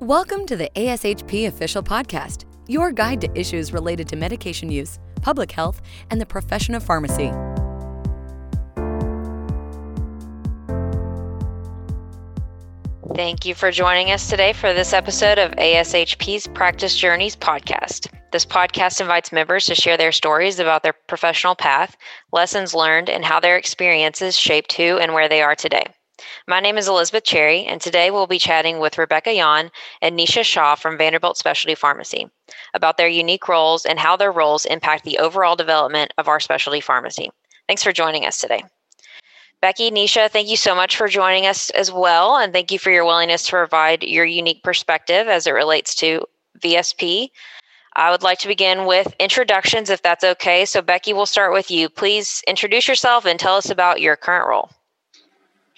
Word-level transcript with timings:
Welcome 0.00 0.46
to 0.46 0.56
the 0.56 0.70
ASHP 0.76 1.48
Official 1.48 1.82
Podcast, 1.82 2.44
your 2.68 2.92
guide 2.92 3.20
to 3.20 3.28
issues 3.36 3.72
related 3.72 4.06
to 4.10 4.16
medication 4.16 4.70
use, 4.70 5.00
public 5.22 5.50
health, 5.50 5.82
and 6.12 6.20
the 6.20 6.24
profession 6.24 6.76
of 6.76 6.84
pharmacy. 6.84 7.32
Thank 13.16 13.44
you 13.44 13.56
for 13.56 13.72
joining 13.72 14.12
us 14.12 14.30
today 14.30 14.52
for 14.52 14.72
this 14.72 14.92
episode 14.92 15.36
of 15.36 15.50
ASHP's 15.56 16.46
Practice 16.46 16.96
Journeys 16.96 17.34
podcast. 17.34 18.06
This 18.30 18.46
podcast 18.46 19.00
invites 19.00 19.32
members 19.32 19.66
to 19.66 19.74
share 19.74 19.96
their 19.96 20.12
stories 20.12 20.60
about 20.60 20.84
their 20.84 20.94
professional 21.08 21.56
path, 21.56 21.96
lessons 22.30 22.72
learned, 22.72 23.10
and 23.10 23.24
how 23.24 23.40
their 23.40 23.56
experiences 23.56 24.38
shaped 24.38 24.74
who 24.74 24.98
and 24.98 25.12
where 25.12 25.28
they 25.28 25.42
are 25.42 25.56
today. 25.56 25.86
My 26.46 26.60
name 26.60 26.78
is 26.78 26.88
Elizabeth 26.88 27.24
Cherry, 27.24 27.64
and 27.64 27.80
today 27.80 28.10
we'll 28.10 28.26
be 28.26 28.38
chatting 28.38 28.78
with 28.80 28.98
Rebecca 28.98 29.32
Yon 29.32 29.70
and 30.02 30.18
Nisha 30.18 30.44
Shah 30.44 30.74
from 30.74 30.98
Vanderbilt 30.98 31.36
Specialty 31.36 31.74
Pharmacy 31.74 32.30
about 32.74 32.96
their 32.96 33.08
unique 33.08 33.48
roles 33.48 33.84
and 33.84 33.98
how 33.98 34.16
their 34.16 34.32
roles 34.32 34.64
impact 34.64 35.04
the 35.04 35.18
overall 35.18 35.56
development 35.56 36.12
of 36.18 36.26
our 36.26 36.40
specialty 36.40 36.80
pharmacy. 36.80 37.30
Thanks 37.66 37.82
for 37.82 37.92
joining 37.92 38.26
us 38.26 38.40
today. 38.40 38.62
Becky, 39.60 39.90
Nisha, 39.90 40.30
thank 40.30 40.48
you 40.48 40.56
so 40.56 40.74
much 40.74 40.96
for 40.96 41.08
joining 41.08 41.46
us 41.46 41.70
as 41.70 41.92
well, 41.92 42.36
and 42.36 42.52
thank 42.52 42.70
you 42.70 42.78
for 42.78 42.90
your 42.90 43.04
willingness 43.04 43.44
to 43.46 43.52
provide 43.52 44.02
your 44.02 44.24
unique 44.24 44.62
perspective 44.62 45.28
as 45.28 45.46
it 45.46 45.52
relates 45.52 45.94
to 45.96 46.24
VSP. 46.60 47.30
I 47.96 48.10
would 48.10 48.22
like 48.22 48.38
to 48.40 48.48
begin 48.48 48.86
with 48.86 49.12
introductions, 49.18 49.90
if 49.90 50.02
that's 50.02 50.22
okay. 50.22 50.64
So, 50.64 50.80
Becky, 50.80 51.12
we'll 51.12 51.26
start 51.26 51.52
with 51.52 51.70
you. 51.70 51.88
Please 51.88 52.42
introduce 52.46 52.86
yourself 52.86 53.24
and 53.24 53.38
tell 53.38 53.56
us 53.56 53.70
about 53.70 54.00
your 54.00 54.14
current 54.14 54.48
role. 54.48 54.70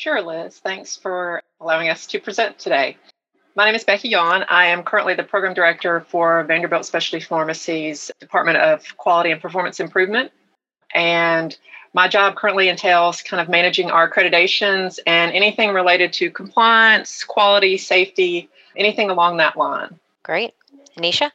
Sure, 0.00 0.22
Liz. 0.22 0.56
Thanks 0.56 0.96
for 0.96 1.42
allowing 1.60 1.90
us 1.90 2.06
to 2.06 2.18
present 2.18 2.58
today. 2.58 2.96
My 3.54 3.66
name 3.66 3.74
is 3.74 3.84
Becky 3.84 4.08
Yon. 4.08 4.46
I 4.48 4.64
am 4.68 4.82
currently 4.82 5.12
the 5.12 5.24
program 5.24 5.52
director 5.52 6.00
for 6.08 6.42
Vanderbilt 6.44 6.86
Specialty 6.86 7.22
Pharmacy's 7.22 8.10
Department 8.18 8.56
of 8.56 8.96
Quality 8.96 9.30
and 9.30 9.42
Performance 9.42 9.78
Improvement. 9.78 10.32
And 10.94 11.54
my 11.92 12.08
job 12.08 12.36
currently 12.36 12.70
entails 12.70 13.20
kind 13.20 13.42
of 13.42 13.50
managing 13.50 13.90
our 13.90 14.10
accreditations 14.10 14.98
and 15.06 15.32
anything 15.32 15.74
related 15.74 16.14
to 16.14 16.30
compliance, 16.30 17.22
quality, 17.22 17.76
safety, 17.76 18.48
anything 18.76 19.10
along 19.10 19.36
that 19.36 19.58
line. 19.58 20.00
Great. 20.22 20.54
Anisha? 20.96 21.30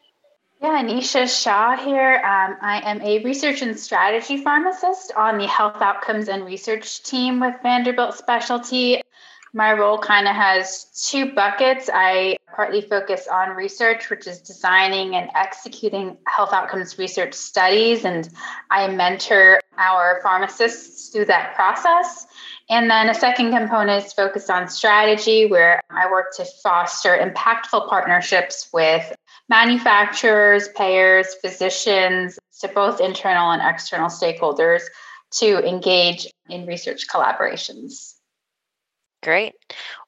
Yeah, 0.66 0.82
Anisha 0.82 1.30
Shah 1.30 1.78
here. 1.78 2.16
Um, 2.16 2.58
I 2.60 2.82
am 2.84 3.00
a 3.04 3.24
research 3.24 3.62
and 3.62 3.78
strategy 3.78 4.38
pharmacist 4.38 5.14
on 5.16 5.38
the 5.38 5.46
health 5.46 5.80
outcomes 5.80 6.28
and 6.28 6.44
research 6.44 7.04
team 7.04 7.40
with 7.40 7.54
Vanderbilt 7.62 8.16
Specialty. 8.16 9.04
My 9.54 9.74
role 9.74 10.00
kind 10.00 10.28
of 10.28 10.36
has 10.36 10.86
two 11.08 11.34
buckets. 11.36 11.88
I 11.94 12.38
partly 12.56 12.82
focus 12.82 13.28
on 13.32 13.50
research, 13.50 14.10
which 14.10 14.26
is 14.26 14.42
designing 14.42 15.16
and 15.16 15.30
executing 15.36 16.18
health 16.26 16.52
outcomes 16.52 16.98
research 16.98 17.36
studies, 17.36 18.04
and 18.04 18.28
I 18.72 18.88
mentor 18.88 19.60
our 19.78 20.20
pharmacists 20.24 21.10
through 21.10 21.26
that 21.26 21.54
process. 21.54 22.26
And 22.72 22.90
then 22.90 23.10
a 23.10 23.14
second 23.14 23.52
component 23.52 24.04
is 24.04 24.14
focused 24.14 24.50
on 24.50 24.68
strategy, 24.68 25.46
where 25.46 25.80
I 25.92 26.10
work 26.10 26.36
to 26.38 26.46
foster 26.64 27.16
impactful 27.16 27.88
partnerships 27.88 28.68
with 28.74 29.16
manufacturers, 29.50 30.70
payers, 30.70 31.36
physicians, 31.36 32.40
to 32.62 32.68
both 32.70 33.00
internal 33.00 33.52
and 33.52 33.62
external 33.62 34.10
stakeholders 34.10 34.82
to 35.32 35.68
engage 35.68 36.28
in 36.50 36.66
research 36.66 37.08
collaborations. 37.08 38.14
Great. 39.24 39.54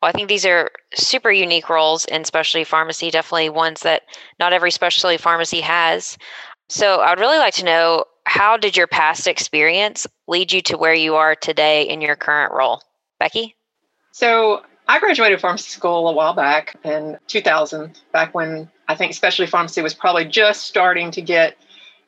Well, 0.01 0.09
I 0.09 0.11
think 0.11 0.29
these 0.29 0.45
are 0.45 0.69
super 0.93 1.31
unique 1.31 1.69
roles 1.69 2.05
in 2.05 2.23
specialty 2.23 2.63
pharmacy, 2.63 3.09
definitely 3.09 3.49
ones 3.49 3.81
that 3.81 4.03
not 4.39 4.53
every 4.53 4.71
specialty 4.71 5.17
pharmacy 5.17 5.59
has. 5.61 6.17
So, 6.69 7.01
I 7.01 7.09
would 7.09 7.19
really 7.19 7.39
like 7.39 7.55
to 7.55 7.65
know 7.65 8.05
how 8.25 8.57
did 8.57 8.77
your 8.77 8.87
past 8.87 9.25
experience 9.25 10.05
lead 10.27 10.51
you 10.51 10.61
to 10.63 10.77
where 10.77 10.93
you 10.93 11.15
are 11.15 11.35
today 11.35 11.87
in 11.87 12.01
your 12.01 12.15
current 12.15 12.53
role? 12.53 12.81
Becky? 13.19 13.55
So, 14.11 14.61
I 14.87 14.99
graduated 14.99 15.41
pharmacy 15.41 15.71
school 15.71 16.07
a 16.07 16.11
while 16.11 16.33
back 16.33 16.75
in 16.83 17.17
2000, 17.27 17.99
back 18.11 18.35
when 18.35 18.69
I 18.87 18.95
think 18.95 19.13
specialty 19.13 19.49
pharmacy 19.49 19.81
was 19.81 19.93
probably 19.93 20.25
just 20.25 20.67
starting 20.67 21.11
to 21.11 21.21
get 21.21 21.57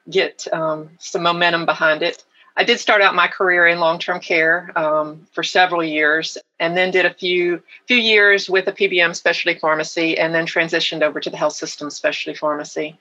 get 0.10 0.48
um, 0.54 0.90
some 0.98 1.24
momentum 1.24 1.66
behind 1.66 2.02
it. 2.02 2.24
I 2.58 2.64
did 2.64 2.80
start 2.80 3.02
out 3.02 3.16
my 3.16 3.28
career 3.28 3.68
in 3.68 3.80
long-term 3.80 4.20
care 4.20 4.72
um, 4.76 5.28
for 5.32 5.44
several 5.44 5.84
years, 5.84 6.38
and 6.60 6.76
then 6.76 6.92
did 6.92 7.06
a 7.06 7.14
few 7.14 7.62
few 7.88 7.98
years 7.98 8.50
with 8.50 8.68
a 8.68 8.74
PBM 8.74 9.16
specialty 9.16 9.60
pharmacy, 9.60 10.18
and 10.18 10.34
then 10.34 10.46
transitioned 10.46 11.02
over 11.02 11.20
to 11.20 11.30
the 11.30 11.38
health 11.38 11.54
system 11.54 11.90
specialty 11.90 12.38
pharmacy. 12.38 12.98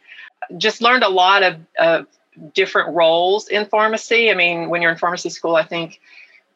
Just 0.56 0.80
learned 0.80 1.02
a 1.02 1.08
lot 1.08 1.42
of, 1.42 1.56
of 1.78 2.06
different 2.54 2.94
roles 2.94 3.48
in 3.48 3.66
pharmacy. 3.66 4.30
I 4.30 4.34
mean, 4.34 4.68
when 4.68 4.80
you're 4.80 4.92
in 4.92 4.98
pharmacy 4.98 5.30
school, 5.30 5.56
I 5.56 5.64
think 5.64 6.00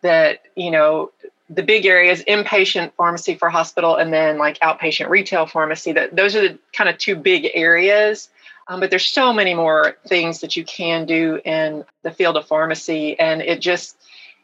that 0.02 0.42
you 0.54 0.70
know 0.70 1.10
the 1.54 1.62
big 1.62 1.84
areas 1.84 2.24
inpatient 2.26 2.92
pharmacy 2.94 3.34
for 3.34 3.50
hospital 3.50 3.96
and 3.96 4.12
then 4.12 4.38
like 4.38 4.58
outpatient 4.60 5.08
retail 5.10 5.46
pharmacy 5.46 5.92
that 5.92 6.16
those 6.16 6.34
are 6.34 6.48
the 6.48 6.58
kind 6.72 6.88
of 6.88 6.96
two 6.98 7.14
big 7.14 7.48
areas. 7.54 8.30
Um, 8.68 8.80
but 8.80 8.90
there's 8.90 9.04
so 9.04 9.32
many 9.32 9.54
more 9.54 9.96
things 10.06 10.40
that 10.40 10.56
you 10.56 10.64
can 10.64 11.04
do 11.04 11.40
in 11.44 11.84
the 12.02 12.10
field 12.10 12.36
of 12.36 12.46
pharmacy 12.46 13.18
and 13.18 13.42
it 13.42 13.60
just 13.60 13.96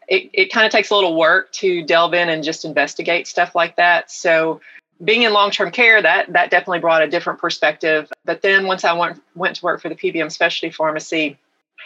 it, 0.06 0.30
it 0.32 0.52
kind 0.52 0.66
of 0.66 0.72
takes 0.72 0.90
a 0.90 0.94
little 0.94 1.16
work 1.16 1.52
to 1.52 1.82
delve 1.82 2.14
in 2.14 2.28
and 2.28 2.42
just 2.42 2.64
investigate 2.64 3.26
stuff 3.26 3.54
like 3.54 3.76
that. 3.76 4.10
So 4.10 4.60
being 5.02 5.22
in 5.22 5.32
long-term 5.32 5.70
care 5.70 6.02
that 6.02 6.32
that 6.32 6.50
definitely 6.50 6.80
brought 6.80 7.02
a 7.02 7.08
different 7.08 7.38
perspective. 7.38 8.10
But 8.24 8.42
then 8.42 8.66
once 8.66 8.84
i 8.84 8.92
went 8.92 9.22
went 9.34 9.56
to 9.56 9.64
work 9.64 9.80
for 9.80 9.88
the 9.88 9.94
pbm 9.94 10.30
specialty 10.30 10.74
pharmacy 10.74 11.38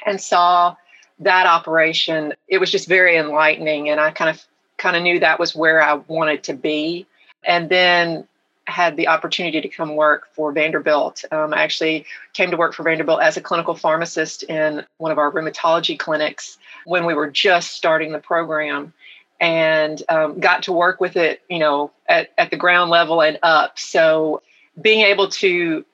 and 0.04 0.21
saw 0.21 0.75
that 1.19 1.47
operation 1.47 2.33
it 2.49 2.59
was 2.59 2.72
just 2.72 2.89
very 2.89 3.16
enlightening 3.16 3.91
and 3.91 4.00
i 4.00 4.10
kind 4.10 4.31
of 4.31 4.44
kind 4.82 4.97
of 4.97 5.03
knew 5.03 5.20
that 5.20 5.38
was 5.38 5.54
where 5.54 5.81
I 5.81 5.94
wanted 5.94 6.43
to 6.44 6.54
be. 6.54 7.06
And 7.44 7.69
then 7.69 8.26
had 8.66 8.97
the 8.97 9.09
opportunity 9.09 9.60
to 9.60 9.69
come 9.69 9.97
work 9.97 10.28
for 10.34 10.53
Vanderbilt. 10.53 11.25
Um, 11.32 11.53
I 11.53 11.62
actually 11.62 12.06
came 12.32 12.50
to 12.50 12.56
work 12.56 12.75
for 12.75 12.84
Vanderbilt 12.84 13.21
as 13.21 13.37
a 13.37 13.41
clinical 13.41 13.75
pharmacist 13.75 14.44
in 14.44 14.84
one 14.98 15.10
of 15.10 15.19
our 15.19 15.32
rheumatology 15.32 15.98
clinics 15.98 16.59
when 16.84 17.04
we 17.04 17.15
were 17.15 17.31
just 17.31 17.72
starting 17.72 18.12
the 18.12 18.21
program 18.21 18.92
and 19.41 20.03
um, 20.09 20.38
got 20.38 20.62
to 20.65 20.72
work 20.72 21.00
with 21.00 21.16
it, 21.16 21.42
you 21.50 21.59
know, 21.59 21.91
at, 22.09 22.31
at 22.38 22.50
the 22.50 22.56
ground 22.56 22.91
level 22.91 23.21
and 23.21 23.38
up. 23.42 23.78
So 23.78 24.42
being 24.81 25.00
able 25.00 25.28
to, 25.28 25.84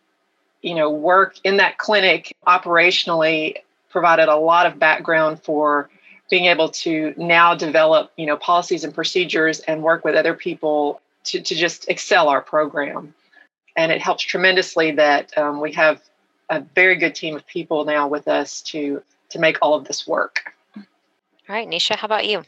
you 0.60 0.74
know, 0.74 0.90
work 0.90 1.36
in 1.44 1.56
that 1.56 1.78
clinic 1.78 2.36
operationally 2.46 3.56
provided 3.88 4.28
a 4.28 4.36
lot 4.36 4.66
of 4.66 4.78
background 4.78 5.42
for 5.42 5.88
being 6.30 6.46
able 6.46 6.68
to 6.68 7.14
now 7.16 7.54
develop 7.54 8.12
you 8.16 8.26
know 8.26 8.36
policies 8.36 8.84
and 8.84 8.94
procedures 8.94 9.60
and 9.60 9.82
work 9.82 10.04
with 10.04 10.14
other 10.14 10.34
people 10.34 11.00
to, 11.24 11.40
to 11.40 11.54
just 11.54 11.88
excel 11.88 12.28
our 12.28 12.40
program 12.40 13.14
and 13.76 13.92
it 13.92 14.00
helps 14.00 14.22
tremendously 14.22 14.92
that 14.92 15.36
um, 15.38 15.60
we 15.60 15.72
have 15.72 16.02
a 16.50 16.60
very 16.74 16.96
good 16.96 17.14
team 17.14 17.36
of 17.36 17.46
people 17.46 17.84
now 17.84 18.08
with 18.08 18.28
us 18.28 18.62
to 18.62 19.02
to 19.30 19.38
make 19.38 19.58
all 19.62 19.74
of 19.74 19.84
this 19.84 20.06
work 20.06 20.54
all 20.76 20.84
right 21.48 21.68
nisha 21.68 21.96
how 21.96 22.06
about 22.06 22.26
you 22.26 22.44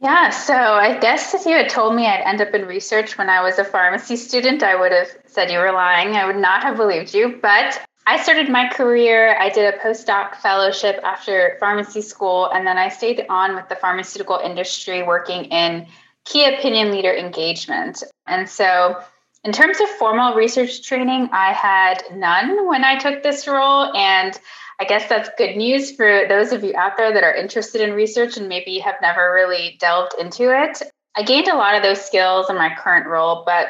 yeah, 0.00 0.30
so 0.30 0.54
I 0.54 0.96
guess 0.98 1.34
if 1.34 1.44
you 1.44 1.56
had 1.56 1.68
told 1.68 1.96
me 1.96 2.06
I'd 2.06 2.20
end 2.20 2.40
up 2.40 2.54
in 2.54 2.66
research 2.66 3.18
when 3.18 3.28
I 3.28 3.42
was 3.42 3.58
a 3.58 3.64
pharmacy 3.64 4.14
student, 4.14 4.62
I 4.62 4.76
would 4.78 4.92
have 4.92 5.08
said 5.26 5.50
you 5.50 5.58
were 5.58 5.72
lying. 5.72 6.14
I 6.14 6.24
would 6.24 6.36
not 6.36 6.62
have 6.62 6.76
believed 6.76 7.12
you. 7.14 7.40
But 7.42 7.84
I 8.08 8.16
started 8.22 8.48
my 8.48 8.66
career, 8.70 9.36
I 9.38 9.50
did 9.50 9.74
a 9.74 9.76
postdoc 9.76 10.36
fellowship 10.36 10.98
after 11.04 11.58
pharmacy 11.60 12.00
school, 12.00 12.46
and 12.46 12.66
then 12.66 12.78
I 12.78 12.88
stayed 12.88 13.26
on 13.28 13.54
with 13.54 13.68
the 13.68 13.76
pharmaceutical 13.76 14.38
industry 14.38 15.02
working 15.02 15.44
in 15.44 15.86
key 16.24 16.46
opinion 16.46 16.90
leader 16.90 17.14
engagement. 17.14 18.02
And 18.26 18.48
so, 18.48 18.98
in 19.44 19.52
terms 19.52 19.78
of 19.82 19.90
formal 19.90 20.34
research 20.34 20.88
training, 20.88 21.28
I 21.32 21.52
had 21.52 22.02
none 22.14 22.66
when 22.66 22.82
I 22.82 22.96
took 22.96 23.22
this 23.22 23.46
role. 23.46 23.94
And 23.94 24.40
I 24.80 24.84
guess 24.84 25.06
that's 25.06 25.28
good 25.36 25.56
news 25.56 25.94
for 25.94 26.22
those 26.30 26.50
of 26.52 26.64
you 26.64 26.74
out 26.78 26.96
there 26.96 27.12
that 27.12 27.24
are 27.24 27.34
interested 27.34 27.82
in 27.82 27.92
research 27.92 28.38
and 28.38 28.48
maybe 28.48 28.78
have 28.78 28.96
never 29.02 29.34
really 29.34 29.76
delved 29.80 30.14
into 30.18 30.44
it. 30.44 30.80
I 31.14 31.24
gained 31.24 31.48
a 31.48 31.56
lot 31.56 31.74
of 31.74 31.82
those 31.82 32.02
skills 32.02 32.48
in 32.48 32.56
my 32.56 32.74
current 32.74 33.06
role, 33.06 33.42
but 33.44 33.66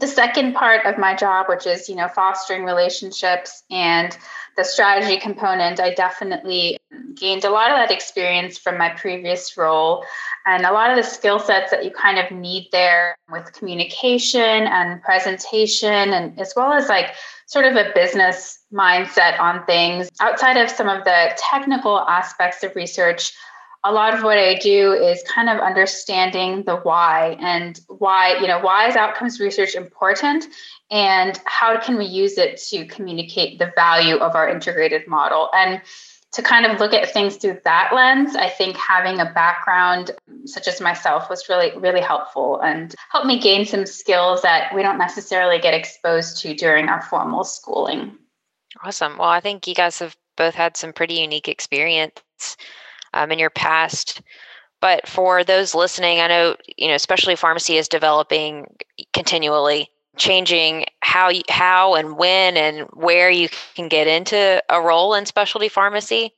the 0.00 0.06
second 0.06 0.54
part 0.54 0.84
of 0.86 0.98
my 0.98 1.14
job 1.14 1.46
which 1.48 1.66
is 1.66 1.88
you 1.88 1.94
know 1.94 2.08
fostering 2.08 2.64
relationships 2.64 3.62
and 3.70 4.16
the 4.56 4.64
strategy 4.64 5.18
component 5.18 5.78
i 5.80 5.92
definitely 5.94 6.78
gained 7.14 7.44
a 7.44 7.50
lot 7.50 7.70
of 7.70 7.76
that 7.76 7.90
experience 7.90 8.58
from 8.58 8.78
my 8.78 8.88
previous 8.90 9.56
role. 9.56 10.04
And 10.46 10.64
a 10.64 10.72
lot 10.72 10.90
of 10.90 10.96
the 10.96 11.02
skill 11.02 11.38
sets 11.38 11.70
that 11.70 11.84
you 11.84 11.90
kind 11.90 12.18
of 12.18 12.30
need 12.32 12.68
there 12.72 13.16
with 13.30 13.52
communication 13.52 14.40
and 14.40 15.02
presentation 15.02 16.12
and 16.12 16.38
as 16.40 16.54
well 16.56 16.72
as 16.72 16.88
like 16.88 17.14
sort 17.46 17.66
of 17.66 17.76
a 17.76 17.92
business 17.94 18.58
mindset 18.72 19.38
on 19.38 19.64
things. 19.66 20.08
Outside 20.20 20.56
of 20.56 20.70
some 20.70 20.88
of 20.88 21.04
the 21.04 21.38
technical 21.50 22.00
aspects 22.00 22.62
of 22.62 22.74
research 22.74 23.32
a 23.82 23.92
lot 23.92 24.14
of 24.14 24.22
what 24.22 24.38
I 24.38 24.56
do 24.56 24.92
is 24.92 25.22
kind 25.22 25.48
of 25.48 25.58
understanding 25.58 26.64
the 26.64 26.76
why 26.76 27.36
and 27.40 27.80
why, 27.88 28.38
you 28.40 28.46
know, 28.46 28.60
why 28.60 28.88
is 28.88 28.96
outcomes 28.96 29.40
research 29.40 29.74
important 29.74 30.46
and 30.90 31.40
how 31.46 31.78
can 31.80 31.96
we 31.96 32.04
use 32.04 32.36
it 32.36 32.58
to 32.68 32.84
communicate 32.86 33.58
the 33.58 33.72
value 33.74 34.16
of 34.16 34.34
our 34.34 34.48
integrated 34.48 35.08
model. 35.08 35.48
And 35.54 35.80
to 36.32 36.42
kind 36.42 36.66
of 36.66 36.78
look 36.78 36.92
at 36.92 37.12
things 37.12 37.36
through 37.36 37.60
that 37.64 37.92
lens, 37.94 38.36
I 38.36 38.48
think 38.50 38.76
having 38.76 39.18
a 39.18 39.32
background 39.32 40.12
such 40.44 40.68
as 40.68 40.80
myself 40.80 41.28
was 41.30 41.48
really, 41.48 41.76
really 41.76 42.00
helpful 42.00 42.60
and 42.60 42.94
helped 43.10 43.26
me 43.26 43.40
gain 43.40 43.64
some 43.64 43.86
skills 43.86 44.42
that 44.42 44.74
we 44.74 44.82
don't 44.82 44.98
necessarily 44.98 45.58
get 45.58 45.74
exposed 45.74 46.40
to 46.42 46.54
during 46.54 46.88
our 46.88 47.02
formal 47.02 47.44
schooling. 47.44 48.16
Awesome. 48.84 49.18
Well, 49.18 49.28
I 49.28 49.40
think 49.40 49.66
you 49.66 49.74
guys 49.74 49.98
have 49.98 50.16
both 50.36 50.54
had 50.54 50.76
some 50.76 50.92
pretty 50.92 51.14
unique 51.14 51.48
experience 51.48 52.56
um, 53.14 53.30
in 53.30 53.38
your 53.38 53.50
past. 53.50 54.22
But 54.80 55.06
for 55.06 55.44
those 55.44 55.74
listening, 55.74 56.20
I 56.20 56.26
know, 56.28 56.56
you 56.76 56.88
know, 56.88 56.94
especially 56.94 57.36
pharmacy 57.36 57.76
is 57.76 57.88
developing 57.88 58.66
continually, 59.12 59.90
changing 60.16 60.86
how 61.00 61.28
you, 61.28 61.42
how 61.50 61.94
and 61.94 62.16
when 62.16 62.56
and 62.56 62.88
where 62.94 63.30
you 63.30 63.48
can 63.74 63.88
get 63.88 64.06
into 64.06 64.62
a 64.68 64.80
role 64.80 65.14
in 65.14 65.26
specialty 65.26 65.68
pharmacy. 65.68 66.32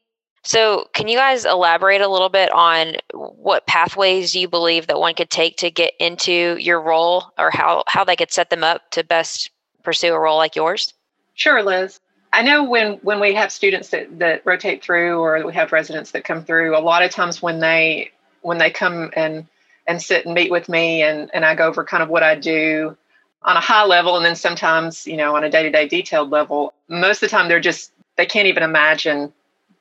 So, 0.44 0.88
can 0.92 1.06
you 1.06 1.16
guys 1.16 1.44
elaborate 1.44 2.00
a 2.00 2.08
little 2.08 2.28
bit 2.28 2.50
on 2.50 2.96
what 3.14 3.68
pathways 3.68 4.34
you 4.34 4.48
believe 4.48 4.88
that 4.88 4.98
one 4.98 5.14
could 5.14 5.30
take 5.30 5.56
to 5.58 5.70
get 5.70 5.92
into 6.00 6.56
your 6.58 6.80
role 6.80 7.26
or 7.38 7.52
how, 7.52 7.84
how 7.86 8.02
they 8.02 8.16
could 8.16 8.32
set 8.32 8.50
them 8.50 8.64
up 8.64 8.90
to 8.90 9.04
best 9.04 9.50
pursue 9.84 10.12
a 10.12 10.18
role 10.18 10.38
like 10.38 10.56
yours? 10.56 10.94
Sure, 11.34 11.62
Liz. 11.62 12.00
I 12.32 12.42
know 12.42 12.64
when 12.64 12.94
when 13.02 13.20
we 13.20 13.34
have 13.34 13.52
students 13.52 13.90
that, 13.90 14.18
that 14.18 14.42
rotate 14.44 14.82
through 14.82 15.18
or 15.20 15.44
we 15.44 15.52
have 15.52 15.72
residents 15.72 16.12
that 16.12 16.24
come 16.24 16.44
through, 16.44 16.76
a 16.76 16.80
lot 16.80 17.02
of 17.02 17.10
times 17.10 17.42
when 17.42 17.60
they 17.60 18.10
when 18.40 18.58
they 18.58 18.70
come 18.70 19.10
and 19.14 19.46
and 19.86 20.00
sit 20.00 20.24
and 20.24 20.34
meet 20.34 20.50
with 20.50 20.68
me 20.68 21.02
and, 21.02 21.30
and 21.34 21.44
I 21.44 21.54
go 21.54 21.66
over 21.66 21.84
kind 21.84 22.02
of 22.02 22.08
what 22.08 22.22
I 22.22 22.36
do 22.36 22.96
on 23.42 23.56
a 23.56 23.60
high 23.60 23.84
level 23.84 24.16
and 24.16 24.24
then 24.24 24.36
sometimes, 24.36 25.06
you 25.06 25.16
know, 25.16 25.34
on 25.34 25.42
a 25.42 25.50
day-to-day 25.50 25.88
detailed 25.88 26.30
level, 26.30 26.72
most 26.88 27.16
of 27.22 27.28
the 27.28 27.36
time 27.36 27.48
they're 27.48 27.60
just 27.60 27.92
they 28.16 28.26
can't 28.26 28.46
even 28.46 28.62
imagine 28.62 29.32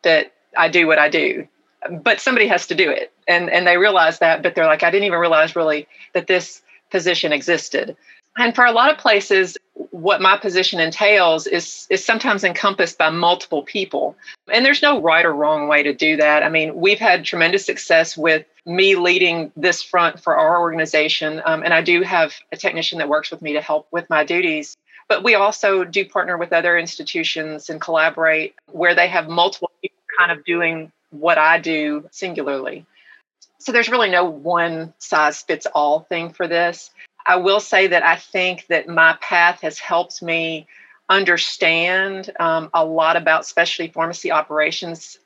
that 0.03 0.33
I 0.57 0.67
do 0.67 0.87
what 0.87 0.97
I 0.97 1.09
do. 1.09 1.47
But 1.89 2.19
somebody 2.19 2.47
has 2.47 2.67
to 2.67 2.75
do 2.75 2.89
it. 2.89 3.11
And 3.27 3.49
and 3.49 3.65
they 3.65 3.77
realize 3.77 4.19
that, 4.19 4.43
but 4.43 4.55
they're 4.55 4.65
like, 4.65 4.83
I 4.83 4.91
didn't 4.91 5.05
even 5.05 5.19
realize 5.19 5.55
really 5.55 5.87
that 6.13 6.27
this 6.27 6.61
position 6.89 7.31
existed. 7.31 7.95
And 8.37 8.55
for 8.55 8.65
a 8.65 8.71
lot 8.71 8.91
of 8.91 8.97
places, 8.97 9.57
what 9.91 10.21
my 10.21 10.37
position 10.37 10.79
entails 10.79 11.47
is 11.47 11.85
is 11.89 12.03
sometimes 12.03 12.43
encompassed 12.43 12.97
by 12.97 13.09
multiple 13.09 13.61
people. 13.63 14.15
And 14.51 14.65
there's 14.65 14.81
no 14.81 15.01
right 15.01 15.25
or 15.25 15.33
wrong 15.33 15.67
way 15.67 15.83
to 15.83 15.93
do 15.93 16.17
that. 16.17 16.43
I 16.43 16.49
mean, 16.49 16.75
we've 16.75 16.99
had 16.99 17.25
tremendous 17.25 17.65
success 17.65 18.17
with 18.17 18.45
me 18.65 18.95
leading 18.95 19.51
this 19.55 19.83
front 19.83 20.19
for 20.19 20.35
our 20.35 20.59
organization. 20.59 21.41
Um, 21.45 21.63
and 21.63 21.73
I 21.73 21.81
do 21.81 22.01
have 22.03 22.33
a 22.51 22.57
technician 22.57 22.99
that 22.99 23.09
works 23.09 23.31
with 23.31 23.41
me 23.41 23.53
to 23.53 23.61
help 23.61 23.87
with 23.91 24.09
my 24.09 24.23
duties. 24.23 24.77
But 25.09 25.23
we 25.23 25.35
also 25.35 25.83
do 25.83 26.05
partner 26.05 26.37
with 26.37 26.53
other 26.53 26.77
institutions 26.77 27.69
and 27.69 27.81
collaborate 27.81 28.55
where 28.71 28.95
they 28.95 29.09
have 29.09 29.27
multiple 29.27 29.71
people 29.81 29.97
kind 30.17 30.31
of 30.31 30.45
doing 30.45 30.91
what 31.09 31.37
I 31.37 31.59
do 31.59 32.07
singularly. 32.11 32.85
So 33.59 33.71
there's 33.71 33.89
really 33.89 34.09
no 34.09 34.25
one 34.25 34.93
size 34.97 35.41
fits 35.41 35.67
all 35.67 35.99
thing 35.99 36.31
for 36.31 36.47
this. 36.47 36.91
I 37.25 37.35
will 37.35 37.59
say 37.59 37.87
that 37.87 38.03
I 38.03 38.15
think 38.15 38.67
that 38.67 38.87
my 38.87 39.17
path 39.21 39.61
has 39.61 39.79
helped 39.79 40.21
me 40.21 40.67
understand 41.09 42.31
um, 42.39 42.69
a 42.73 42.85
lot 42.85 43.17
about 43.17 43.45
specialty 43.45 43.91
pharmacy 43.91 44.31
operations, 44.31 45.19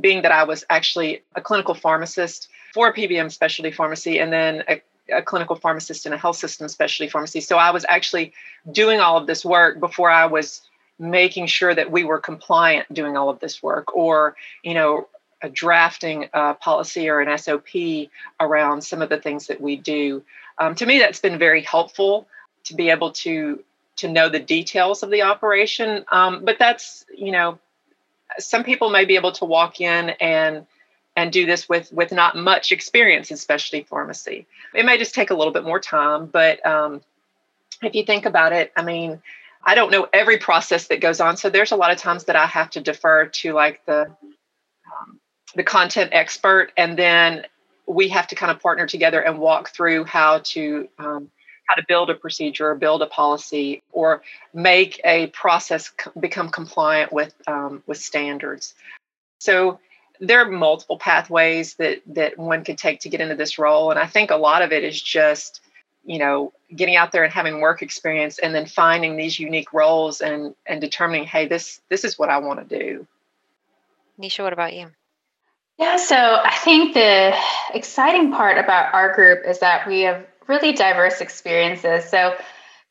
being 0.00 0.22
that 0.22 0.32
I 0.32 0.44
was 0.44 0.64
actually 0.70 1.22
a 1.34 1.40
clinical 1.40 1.74
pharmacist 1.74 2.48
for 2.72 2.88
a 2.88 2.94
PBM 2.94 3.30
specialty 3.30 3.70
pharmacy 3.70 4.18
and 4.18 4.32
then 4.32 4.64
a, 4.68 4.82
a 5.12 5.22
clinical 5.22 5.56
pharmacist 5.56 6.06
in 6.06 6.12
a 6.12 6.16
health 6.16 6.36
system 6.36 6.68
specialty 6.68 7.10
pharmacy. 7.10 7.40
So 7.40 7.58
I 7.58 7.70
was 7.70 7.84
actually 7.88 8.32
doing 8.72 9.00
all 9.00 9.18
of 9.18 9.26
this 9.26 9.44
work 9.44 9.80
before 9.80 10.10
I 10.10 10.26
was 10.26 10.62
making 10.98 11.46
sure 11.46 11.74
that 11.74 11.90
we 11.90 12.04
were 12.04 12.18
compliant 12.18 12.92
doing 12.92 13.16
all 13.16 13.28
of 13.28 13.40
this 13.40 13.62
work 13.62 13.94
or, 13.94 14.36
you 14.62 14.74
know, 14.74 15.08
drafting 15.52 16.28
a 16.34 16.54
policy 16.54 17.08
or 17.08 17.20
an 17.20 17.38
SOP 17.38 18.08
around 18.38 18.82
some 18.82 19.00
of 19.00 19.08
the 19.08 19.16
things 19.16 19.46
that 19.46 19.60
we 19.60 19.76
do. 19.76 20.22
Um, 20.58 20.74
to 20.76 20.86
me, 20.86 20.98
that's 20.98 21.20
been 21.20 21.38
very 21.38 21.62
helpful 21.62 22.28
to 22.64 22.74
be 22.74 22.90
able 22.90 23.12
to 23.12 23.62
to 23.96 24.08
know 24.08 24.28
the 24.28 24.38
details 24.40 25.02
of 25.02 25.10
the 25.10 25.22
operation. 25.22 26.04
Um, 26.10 26.44
but 26.44 26.58
that's 26.58 27.04
you 27.16 27.32
know, 27.32 27.58
some 28.38 28.64
people 28.64 28.90
may 28.90 29.04
be 29.04 29.16
able 29.16 29.32
to 29.32 29.44
walk 29.44 29.80
in 29.80 30.10
and 30.20 30.66
and 31.16 31.32
do 31.32 31.46
this 31.46 31.68
with 31.68 31.92
with 31.92 32.12
not 32.12 32.36
much 32.36 32.72
experience 32.72 33.30
in 33.30 33.36
specialty 33.36 33.84
pharmacy. 33.84 34.46
It 34.74 34.84
may 34.84 34.98
just 34.98 35.14
take 35.14 35.30
a 35.30 35.34
little 35.34 35.52
bit 35.52 35.64
more 35.64 35.80
time, 35.80 36.26
but 36.26 36.64
um, 36.64 37.02
if 37.82 37.94
you 37.94 38.04
think 38.04 38.26
about 38.26 38.52
it, 38.52 38.72
I 38.76 38.82
mean, 38.82 39.20
I 39.64 39.74
don't 39.74 39.90
know 39.90 40.08
every 40.12 40.38
process 40.38 40.86
that 40.88 41.00
goes 41.00 41.20
on, 41.20 41.36
so 41.36 41.50
there's 41.50 41.72
a 41.72 41.76
lot 41.76 41.90
of 41.90 41.98
times 41.98 42.24
that 42.24 42.36
I 42.36 42.46
have 42.46 42.70
to 42.70 42.80
defer 42.80 43.26
to 43.26 43.52
like 43.52 43.84
the 43.86 44.02
um, 44.02 45.20
the 45.54 45.64
content 45.64 46.10
expert, 46.12 46.72
and 46.76 46.96
then 46.98 47.44
we 47.86 48.08
have 48.08 48.26
to 48.28 48.34
kind 48.34 48.50
of 48.50 48.60
partner 48.60 48.86
together 48.86 49.20
and 49.20 49.38
walk 49.38 49.70
through 49.70 50.04
how 50.04 50.38
to 50.38 50.88
um, 50.98 51.30
how 51.66 51.74
to 51.76 51.84
build 51.86 52.10
a 52.10 52.14
procedure 52.14 52.70
or 52.70 52.74
build 52.74 53.02
a 53.02 53.06
policy 53.06 53.82
or 53.92 54.22
make 54.52 55.00
a 55.04 55.28
process 55.28 55.92
become 56.18 56.48
compliant 56.48 57.12
with 57.12 57.34
um, 57.46 57.82
with 57.86 57.98
standards. 57.98 58.74
So 59.38 59.78
there 60.20 60.40
are 60.40 60.50
multiple 60.50 60.98
pathways 60.98 61.74
that 61.74 62.02
that 62.06 62.38
one 62.38 62.64
could 62.64 62.78
take 62.78 63.00
to 63.00 63.08
get 63.08 63.20
into 63.20 63.36
this 63.36 63.58
role, 63.58 63.90
and 63.90 63.98
I 63.98 64.06
think 64.06 64.30
a 64.30 64.36
lot 64.36 64.62
of 64.62 64.72
it 64.72 64.84
is 64.84 65.00
just 65.00 65.60
you 66.04 66.18
know 66.18 66.52
getting 66.74 66.96
out 66.96 67.12
there 67.12 67.24
and 67.24 67.32
having 67.32 67.60
work 67.60 67.82
experience 67.82 68.38
and 68.38 68.54
then 68.54 68.66
finding 68.66 69.16
these 69.16 69.38
unique 69.38 69.72
roles 69.72 70.20
and 70.20 70.54
and 70.66 70.80
determining 70.80 71.24
hey 71.24 71.46
this 71.46 71.80
this 71.88 72.04
is 72.04 72.18
what 72.18 72.28
i 72.28 72.38
want 72.38 72.68
to 72.68 72.78
do 72.78 73.06
nisha 74.18 74.42
what 74.42 74.52
about 74.52 74.74
you 74.74 74.90
yeah, 75.80 75.96
so 75.96 76.14
I 76.16 76.54
think 76.56 76.92
the 76.92 77.34
exciting 77.72 78.32
part 78.32 78.58
about 78.58 78.92
our 78.92 79.14
group 79.14 79.46
is 79.46 79.60
that 79.60 79.88
we 79.88 80.02
have 80.02 80.26
really 80.46 80.72
diverse 80.72 81.22
experiences. 81.22 82.04
So 82.04 82.36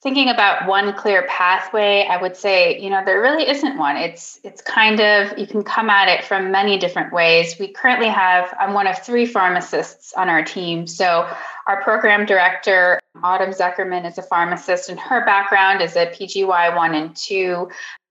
thinking 0.02 0.30
about 0.30 0.68
one 0.68 0.94
clear 0.94 1.28
pathway, 1.28 2.08
I 2.10 2.20
would 2.20 2.36
say, 2.36 2.80
you 2.80 2.90
know, 2.90 3.04
there 3.06 3.22
really 3.22 3.48
isn't 3.48 3.78
one. 3.78 3.96
It's 3.96 4.40
it's 4.44 4.64
kind 4.64 5.00
of 5.00 5.38
you 5.38 5.46
can 5.46 5.62
come 5.62 5.88
at 5.88 6.08
it 6.08 6.26
from 6.26 6.50
many 6.50 6.80
different 6.80 7.14
ways. 7.14 7.58
We 7.60 7.68
currently 7.68 8.08
have 8.08 8.52
I'm 8.60 8.74
one 8.74 8.88
of 8.88 8.98
three 8.98 9.28
pharmacists 9.28 10.14
on 10.14 10.28
our 10.28 10.44
team. 10.44 10.88
So 10.88 11.32
our 11.68 11.84
program 11.84 12.26
director, 12.26 13.00
Autumn 13.22 13.52
Zuckerman, 13.52 14.08
is 14.08 14.18
a 14.18 14.24
pharmacist, 14.24 14.90
and 14.90 15.00
her 15.00 15.24
background 15.26 15.84
is 15.84 15.96
a 15.96 16.08
PGY 16.08 16.76
one 16.76 16.96
and 16.96 17.16
two 17.16 17.70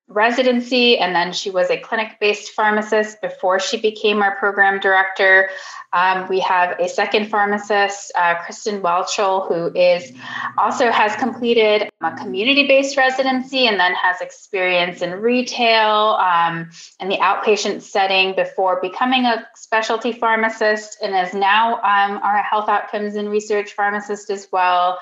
residency, 0.09 0.99
and 0.99 1.15
then 1.15 1.33
she 1.33 1.51
was 1.51 1.71
a 1.71 1.77
clinic 1.77 2.19
based 2.19 2.53
pharmacist 2.53 3.21
before 3.21 3.61
she 3.61 3.79
became 3.79 4.23
our 4.23 4.35
program 4.37 4.81
director. 4.81 5.51
Um, 5.93 6.27
we 6.29 6.41
have 6.41 6.79
a 6.81 6.89
second 6.89 7.29
pharmacist, 7.29 8.13
uh, 8.15 8.37
Kristen 8.37 8.81
Whelchel, 8.81 9.47
who 9.49 9.79
is 9.79 10.13
also 10.57 10.91
has 10.91 11.15
completed 11.17 11.91
a 12.03 12.17
community 12.17 12.67
based 12.67 12.97
residency 12.97 13.67
and 13.67 13.79
then 13.79 13.95
has 13.95 14.21
experience 14.21 15.03
in 15.03 15.13
retail 15.21 16.19
um, 16.21 16.71
in 17.01 17.09
the 17.09 17.17
outpatient 17.17 17.83
setting 17.83 18.35
before 18.35 18.81
becoming 18.81 19.27
a 19.27 19.47
specialty 19.57 20.13
pharmacist 20.13 20.99
and 21.03 21.15
is 21.15 21.35
now 21.35 21.75
um, 21.77 22.19
our 22.23 22.43
health 22.43 22.69
outcomes 22.69 23.15
and 23.15 23.31
research 23.31 23.73
pharmacist 23.73 24.31
as 24.31 24.49
well. 24.51 24.99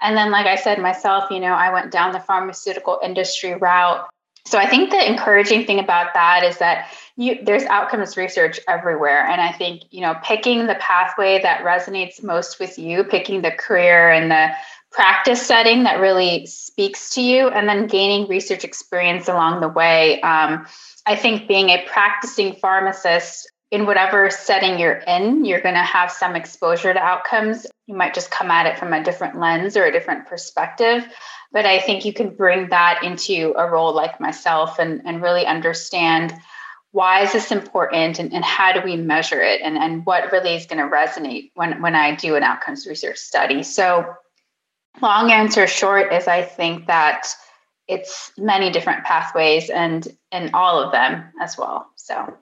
And 0.00 0.16
then, 0.16 0.30
like 0.30 0.46
I 0.46 0.56
said 0.56 0.80
myself, 0.80 1.30
you 1.30 1.40
know, 1.40 1.54
I 1.54 1.72
went 1.72 1.90
down 1.90 2.12
the 2.12 2.20
pharmaceutical 2.20 3.00
industry 3.02 3.54
route 3.54 4.08
so 4.44 4.58
I 4.58 4.66
think 4.66 4.90
the 4.90 5.08
encouraging 5.08 5.66
thing 5.66 5.78
about 5.78 6.14
that 6.14 6.42
is 6.42 6.58
that 6.58 6.90
you 7.16 7.38
there's 7.44 7.64
outcomes 7.64 8.16
research 8.16 8.60
everywhere 8.68 9.26
and 9.26 9.40
I 9.40 9.52
think, 9.52 9.82
you 9.90 10.00
know, 10.00 10.14
picking 10.22 10.66
the 10.66 10.76
pathway 10.76 11.42
that 11.42 11.64
resonates 11.64 12.22
most 12.22 12.60
with 12.60 12.78
you, 12.78 13.04
picking 13.04 13.42
the 13.42 13.50
career 13.50 14.10
and 14.10 14.30
the 14.30 14.50
practice 14.90 15.44
setting 15.44 15.82
that 15.82 16.00
really 16.00 16.46
speaks 16.46 17.10
to 17.14 17.20
you 17.20 17.48
and 17.48 17.68
then 17.68 17.86
gaining 17.86 18.28
research 18.28 18.64
experience 18.64 19.28
along 19.28 19.60
the 19.60 19.68
way. 19.68 20.20
Um, 20.22 20.66
I 21.04 21.16
think 21.16 21.48
being 21.48 21.70
a 21.70 21.84
practicing 21.86 22.54
pharmacist 22.54 23.50
in 23.70 23.84
whatever 23.84 24.30
setting 24.30 24.78
you're 24.78 25.02
in, 25.06 25.44
you're 25.44 25.60
going 25.60 25.74
to 25.74 25.80
have 25.80 26.10
some 26.10 26.34
exposure 26.34 26.94
to 26.94 26.98
outcomes. 26.98 27.66
You 27.86 27.94
might 27.94 28.14
just 28.14 28.30
come 28.30 28.50
at 28.50 28.66
it 28.66 28.78
from 28.78 28.92
a 28.92 29.04
different 29.04 29.38
lens 29.38 29.76
or 29.76 29.84
a 29.84 29.92
different 29.92 30.26
perspective. 30.26 31.06
But 31.52 31.66
I 31.66 31.80
think 31.80 32.04
you 32.04 32.12
can 32.12 32.34
bring 32.34 32.70
that 32.70 33.02
into 33.02 33.54
a 33.56 33.68
role 33.68 33.94
like 33.94 34.20
myself 34.20 34.78
and, 34.78 35.02
and 35.04 35.22
really 35.22 35.44
understand 35.44 36.34
why 36.92 37.22
is 37.22 37.32
this 37.32 37.52
important 37.52 38.18
and, 38.18 38.32
and 38.32 38.44
how 38.44 38.72
do 38.72 38.80
we 38.82 38.96
measure 38.96 39.42
it 39.42 39.60
and, 39.62 39.76
and 39.76 40.06
what 40.06 40.32
really 40.32 40.54
is 40.54 40.66
going 40.66 40.78
to 40.78 40.94
resonate 40.94 41.50
when, 41.54 41.82
when 41.82 41.94
I 41.94 42.14
do 42.14 42.36
an 42.36 42.42
outcomes 42.42 42.86
research 42.86 43.18
study. 43.18 43.62
So 43.62 44.14
long 45.02 45.30
answer 45.30 45.66
short 45.66 46.12
is 46.12 46.26
I 46.26 46.42
think 46.42 46.86
that 46.86 47.26
it's 47.86 48.32
many 48.36 48.70
different 48.70 49.04
pathways 49.04 49.70
and 49.70 50.06
and 50.30 50.50
all 50.54 50.82
of 50.82 50.92
them 50.92 51.32
as 51.40 51.56
well. 51.56 51.90
So 51.96 52.36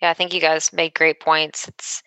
Yeah, 0.00 0.10
I 0.10 0.14
think 0.14 0.32
you 0.32 0.40
guys 0.40 0.72
made 0.72 0.94
great 0.94 1.20
points. 1.20 1.68
It's 1.68 2.02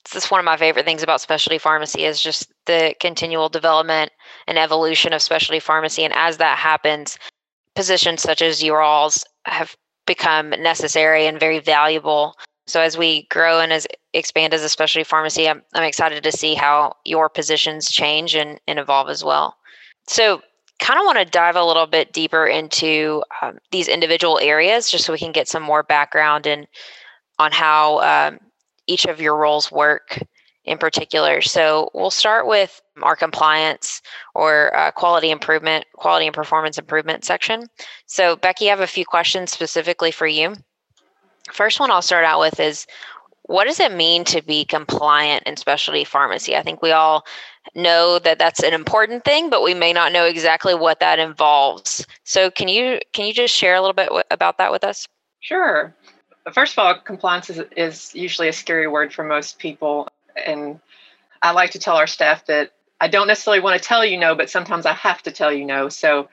it's 0.00 0.12
just 0.12 0.30
one 0.30 0.38
of 0.38 0.44
my 0.44 0.56
favorite 0.56 0.86
things 0.86 1.02
about 1.02 1.20
specialty 1.20 1.58
pharmacy 1.58 2.04
is 2.04 2.22
just 2.22 2.50
the 2.66 2.94
continual 3.00 3.48
development 3.48 4.10
and 4.46 4.56
evolution 4.56 5.12
of 5.12 5.20
specialty 5.20 5.60
pharmacy. 5.60 6.02
And 6.02 6.14
as 6.14 6.38
that 6.38 6.56
happens, 6.56 7.18
positions 7.74 8.22
such 8.22 8.40
as 8.40 8.62
your 8.62 8.80
all's 8.80 9.24
have 9.44 9.76
become 10.06 10.50
necessary 10.50 11.26
and 11.26 11.38
very 11.38 11.58
valuable. 11.58 12.34
So 12.66 12.80
as 12.80 12.96
we 12.96 13.24
grow 13.24 13.60
and 13.60 13.72
as 13.72 13.86
expand 14.14 14.54
as 14.54 14.62
a 14.62 14.68
specialty 14.68 15.04
pharmacy, 15.04 15.48
I'm, 15.48 15.62
I'm 15.74 15.84
excited 15.84 16.22
to 16.22 16.32
see 16.32 16.54
how 16.54 16.94
your 17.04 17.28
positions 17.28 17.90
change 17.90 18.34
and, 18.34 18.58
and 18.66 18.78
evolve 18.78 19.10
as 19.10 19.22
well. 19.22 19.56
So 20.06 20.40
kind 20.80 20.98
of 20.98 21.04
want 21.04 21.18
to 21.18 21.24
dive 21.24 21.56
a 21.56 21.64
little 21.64 21.86
bit 21.86 22.12
deeper 22.12 22.46
into 22.46 23.22
um, 23.42 23.58
these 23.72 23.88
individual 23.88 24.38
areas 24.38 24.90
just 24.90 25.04
so 25.04 25.12
we 25.12 25.18
can 25.18 25.32
get 25.32 25.48
some 25.48 25.62
more 25.62 25.82
background 25.82 26.46
and 26.46 26.66
on 27.38 27.52
how 27.52 28.00
um, 28.00 28.38
each 28.86 29.06
of 29.06 29.20
your 29.20 29.36
roles 29.36 29.70
work 29.70 30.18
in 30.64 30.76
particular. 30.78 31.40
So 31.40 31.90
we'll 31.94 32.10
start 32.10 32.46
with 32.46 32.80
our 33.02 33.16
compliance 33.16 34.02
or 34.34 34.76
uh, 34.76 34.90
quality 34.90 35.30
improvement, 35.30 35.86
quality 35.94 36.26
and 36.26 36.34
performance 36.34 36.78
improvement 36.78 37.24
section. 37.24 37.66
So 38.06 38.36
Becky, 38.36 38.66
I 38.66 38.70
have 38.70 38.80
a 38.80 38.86
few 38.86 39.06
questions 39.06 39.50
specifically 39.50 40.10
for 40.10 40.26
you. 40.26 40.54
First 41.52 41.80
one 41.80 41.90
I'll 41.90 42.02
start 42.02 42.24
out 42.24 42.40
with 42.40 42.60
is 42.60 42.86
what 43.44 43.64
does 43.64 43.80
it 43.80 43.92
mean 43.92 44.24
to 44.24 44.42
be 44.42 44.66
compliant 44.66 45.44
in 45.44 45.56
specialty 45.56 46.04
pharmacy? 46.04 46.54
I 46.54 46.62
think 46.62 46.82
we 46.82 46.92
all 46.92 47.24
know 47.74 48.18
that 48.18 48.38
that's 48.38 48.62
an 48.62 48.74
important 48.74 49.24
thing, 49.24 49.48
but 49.48 49.62
we 49.62 49.72
may 49.72 49.94
not 49.94 50.12
know 50.12 50.26
exactly 50.26 50.74
what 50.74 51.00
that 51.00 51.18
involves. 51.18 52.06
So 52.24 52.50
can 52.50 52.68
you 52.68 53.00
can 53.14 53.26
you 53.26 53.32
just 53.32 53.54
share 53.54 53.74
a 53.74 53.80
little 53.80 53.94
bit 53.94 54.08
w- 54.08 54.22
about 54.30 54.58
that 54.58 54.70
with 54.70 54.84
us? 54.84 55.08
Sure. 55.40 55.96
First 56.52 56.74
of 56.74 56.78
all, 56.78 56.94
compliance 56.98 57.50
is, 57.50 57.62
is 57.76 58.14
usually 58.14 58.48
a 58.48 58.52
scary 58.52 58.86
word 58.86 59.12
for 59.12 59.24
most 59.24 59.58
people. 59.58 60.08
And 60.46 60.80
I 61.42 61.52
like 61.52 61.72
to 61.72 61.78
tell 61.78 61.96
our 61.96 62.06
staff 62.06 62.46
that 62.46 62.72
I 63.00 63.08
don't 63.08 63.28
necessarily 63.28 63.62
want 63.62 63.80
to 63.80 63.86
tell 63.86 64.04
you 64.04 64.18
no, 64.18 64.34
but 64.34 64.50
sometimes 64.50 64.86
I 64.86 64.92
have 64.92 65.22
to 65.22 65.30
tell 65.30 65.52
you 65.52 65.64
no. 65.64 65.88
So, 65.88 66.28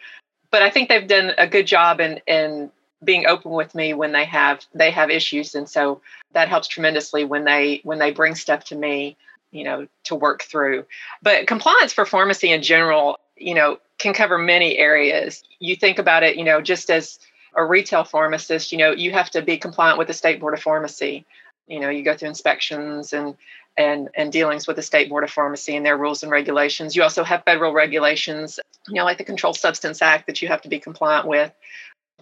but 0.52 0.62
I 0.62 0.70
think 0.70 0.90
they've 0.90 1.08
done 1.08 1.34
a 1.38 1.48
good 1.48 1.68
job 1.68 2.00
in, 2.00 2.20
in 2.28 2.72
being 3.04 3.26
open 3.28 3.52
with 3.52 3.76
me 3.76 3.94
when 3.94 4.12
they 4.12 4.26
have 4.26 4.66
they 4.74 4.90
have 4.90 5.10
issues 5.10 5.54
and 5.54 5.70
so 5.70 6.02
that 6.34 6.50
helps 6.50 6.68
tremendously 6.68 7.24
when 7.24 7.44
they 7.44 7.82
when 7.84 8.00
they 8.00 8.12
bring 8.12 8.36
stuff 8.36 8.64
to 8.64 8.76
me 8.76 9.16
you 9.52 9.64
know 9.64 9.88
to 10.04 10.16
work 10.16 10.44
through 10.44 10.86
but 11.22 11.46
compliance 11.46 11.94
for 11.94 12.06
pharmacy 12.06 12.52
in 12.52 12.64
general 12.64 13.18
you 13.38 13.54
know 13.54 13.78
can 13.98 14.14
cover 14.14 14.38
many 14.38 14.78
areas 14.78 15.44
you 15.60 15.76
think 15.76 16.00
about 16.00 16.24
it 16.24 16.36
you 16.36 16.44
know 16.44 16.62
just 16.62 16.90
as 16.90 17.20
a 17.56 17.66
retail 17.66 18.04
pharmacist, 18.04 18.72
you 18.72 18.78
know, 18.78 18.92
you 18.92 19.12
have 19.12 19.30
to 19.32 19.42
be 19.42 19.58
compliant 19.58 19.98
with 19.98 20.08
the 20.08 20.14
state 20.14 20.40
board 20.40 20.54
of 20.54 20.62
pharmacy. 20.62 21.26
You 21.68 21.80
know, 21.80 21.90
you 21.90 22.04
go 22.04 22.16
through 22.16 22.30
inspections 22.30 23.14
and 23.14 23.36
and 23.78 24.10
and 24.16 24.32
dealings 24.32 24.68
with 24.68 24.76
the 24.76 24.82
state 24.82 25.10
board 25.10 25.24
of 25.24 25.32
pharmacy 25.32 25.76
and 25.76 25.86
their 25.86 25.98
rules 25.98 26.24
and 26.24 26.32
regulations. 26.32 26.96
You 26.96 27.04
also 27.04 27.24
have 27.24 27.44
federal 27.44 27.74
regulations, 27.74 28.60
you 28.88 28.96
know, 28.96 29.06
like 29.06 29.18
the 29.18 29.24
Controlled 29.24 29.58
Substance 29.58 30.02
Act 30.02 30.28
that 30.28 30.42
you 30.42 30.48
have 30.48 30.62
to 30.62 30.70
be 30.70 30.80
compliant 30.80 31.28
with. 31.28 31.52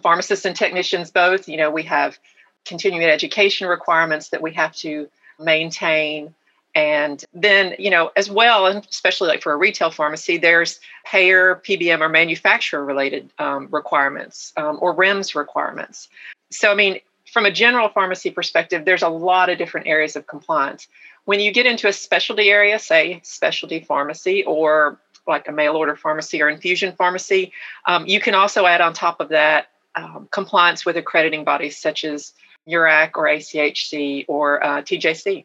Pharmacists 0.02 0.44
and 0.44 0.56
technicians 0.56 1.10
both, 1.10 1.48
you 1.48 1.56
know, 1.56 1.70
we 1.70 1.84
have 1.84 2.18
continuing 2.64 3.04
education 3.04 3.68
requirements 3.68 4.30
that 4.30 4.42
we 4.42 4.52
have 4.54 4.74
to 4.76 5.08
maintain 5.38 6.34
and 6.74 7.24
then, 7.32 7.74
you 7.78 7.90
know, 7.90 8.10
as 8.16 8.28
well, 8.28 8.66
and 8.66 8.84
especially 8.90 9.28
like 9.28 9.42
for 9.42 9.52
a 9.52 9.56
retail 9.56 9.90
pharmacy, 9.90 10.38
there's 10.38 10.80
payer, 11.04 11.62
PBM, 11.64 12.00
or 12.00 12.08
manufacturer 12.08 12.84
related 12.84 13.30
um, 13.38 13.68
requirements 13.70 14.52
um, 14.56 14.78
or 14.80 14.94
REMS 14.94 15.36
requirements. 15.36 16.08
So, 16.50 16.72
I 16.72 16.74
mean, 16.74 16.98
from 17.32 17.46
a 17.46 17.50
general 17.50 17.88
pharmacy 17.88 18.30
perspective, 18.30 18.84
there's 18.84 19.02
a 19.02 19.08
lot 19.08 19.50
of 19.50 19.58
different 19.58 19.86
areas 19.86 20.16
of 20.16 20.26
compliance. 20.26 20.88
When 21.26 21.40
you 21.40 21.52
get 21.52 21.66
into 21.66 21.88
a 21.88 21.92
specialty 21.92 22.50
area, 22.50 22.78
say 22.78 23.20
specialty 23.22 23.80
pharmacy 23.80 24.44
or 24.44 24.98
like 25.26 25.48
a 25.48 25.52
mail 25.52 25.76
order 25.76 25.96
pharmacy 25.96 26.42
or 26.42 26.48
infusion 26.48 26.92
pharmacy, 26.92 27.52
um, 27.86 28.06
you 28.06 28.20
can 28.20 28.34
also 28.34 28.66
add 28.66 28.80
on 28.80 28.92
top 28.92 29.20
of 29.20 29.30
that 29.30 29.68
um, 29.94 30.28
compliance 30.32 30.84
with 30.84 30.96
accrediting 30.96 31.44
bodies 31.44 31.76
such 31.78 32.04
as 32.04 32.34
URAC 32.68 33.12
or 33.14 33.24
ACHC 33.24 34.24
or 34.28 34.62
uh, 34.62 34.82
TJC. 34.82 35.44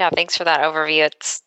Yeah, 0.00 0.08
thanks 0.08 0.34
for 0.34 0.44
that 0.44 0.60
overview. 0.60 1.06
It's 1.06 1.42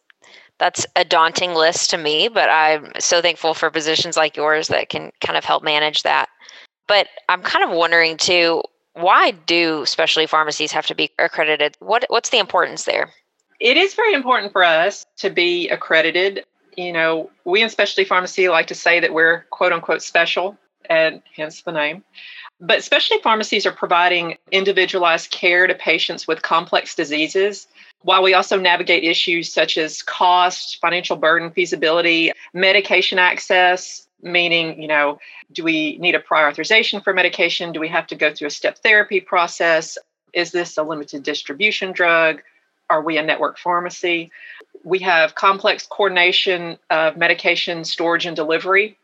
that's 0.59 0.85
a 0.95 1.03
daunting 1.03 1.55
list 1.55 1.89
to 1.89 1.97
me, 1.97 2.27
but 2.27 2.49
I'm 2.49 2.91
so 2.99 3.19
thankful 3.19 3.55
for 3.55 3.71
positions 3.71 4.15
like 4.15 4.37
yours 4.37 4.67
that 4.67 4.89
can 4.89 5.11
kind 5.21 5.37
of 5.37 5.43
help 5.43 5.63
manage 5.63 6.03
that. 6.03 6.29
But 6.87 7.07
I'm 7.27 7.41
kind 7.41 7.67
of 7.67 7.75
wondering 7.75 8.15
too, 8.15 8.61
why 8.93 9.31
do 9.31 9.85
specialty 9.87 10.27
pharmacies 10.27 10.71
have 10.71 10.85
to 10.85 10.93
be 10.93 11.09
accredited? 11.17 11.75
What 11.79 12.05
what's 12.09 12.29
the 12.29 12.37
importance 12.37 12.83
there? 12.83 13.09
It 13.59 13.75
is 13.75 13.95
very 13.95 14.13
important 14.13 14.51
for 14.51 14.63
us 14.63 15.03
to 15.17 15.31
be 15.31 15.67
accredited. 15.69 16.45
You 16.77 16.93
know, 16.93 17.31
we 17.45 17.63
in 17.63 17.69
specialty 17.69 18.07
pharmacy 18.07 18.49
like 18.49 18.67
to 18.67 18.75
say 18.75 18.99
that 18.99 19.13
we're 19.13 19.45
quote 19.49 19.73
unquote 19.73 20.03
special, 20.03 20.55
and 20.89 21.21
hence 21.35 21.61
the 21.61 21.71
name. 21.71 22.03
But 22.59 22.83
specialty 22.83 23.21
pharmacies 23.21 23.65
are 23.65 23.71
providing 23.71 24.37
individualized 24.51 25.31
care 25.31 25.67
to 25.67 25.75
patients 25.75 26.27
with 26.27 26.41
complex 26.41 26.95
diseases 26.95 27.67
while 28.03 28.21
we 28.21 28.33
also 28.33 28.59
navigate 28.59 29.03
issues 29.03 29.51
such 29.51 29.77
as 29.77 30.01
cost, 30.01 30.79
financial 30.79 31.15
burden, 31.15 31.51
feasibility, 31.51 32.31
medication 32.53 33.17
access, 33.17 34.07
meaning, 34.21 34.81
you 34.81 34.87
know, 34.87 35.19
do 35.51 35.63
we 35.63 35.97
need 35.97 36.15
a 36.15 36.19
prior 36.19 36.47
authorization 36.47 37.01
for 37.01 37.13
medication? 37.13 37.71
Do 37.71 37.79
we 37.79 37.87
have 37.87 38.07
to 38.07 38.15
go 38.15 38.33
through 38.33 38.47
a 38.47 38.51
step 38.51 38.77
therapy 38.79 39.19
process? 39.19 39.97
Is 40.33 40.51
this 40.51 40.77
a 40.77 40.83
limited 40.83 41.23
distribution 41.23 41.91
drug? 41.91 42.41
Are 42.89 43.01
we 43.01 43.17
a 43.17 43.23
network 43.23 43.57
pharmacy? 43.57 44.31
We 44.83 44.99
have 44.99 45.35
complex 45.35 45.87
coordination 45.87 46.77
of 46.89 47.15
medication 47.17 47.85
storage 47.85 48.25
and 48.25 48.35
delivery 48.35 48.97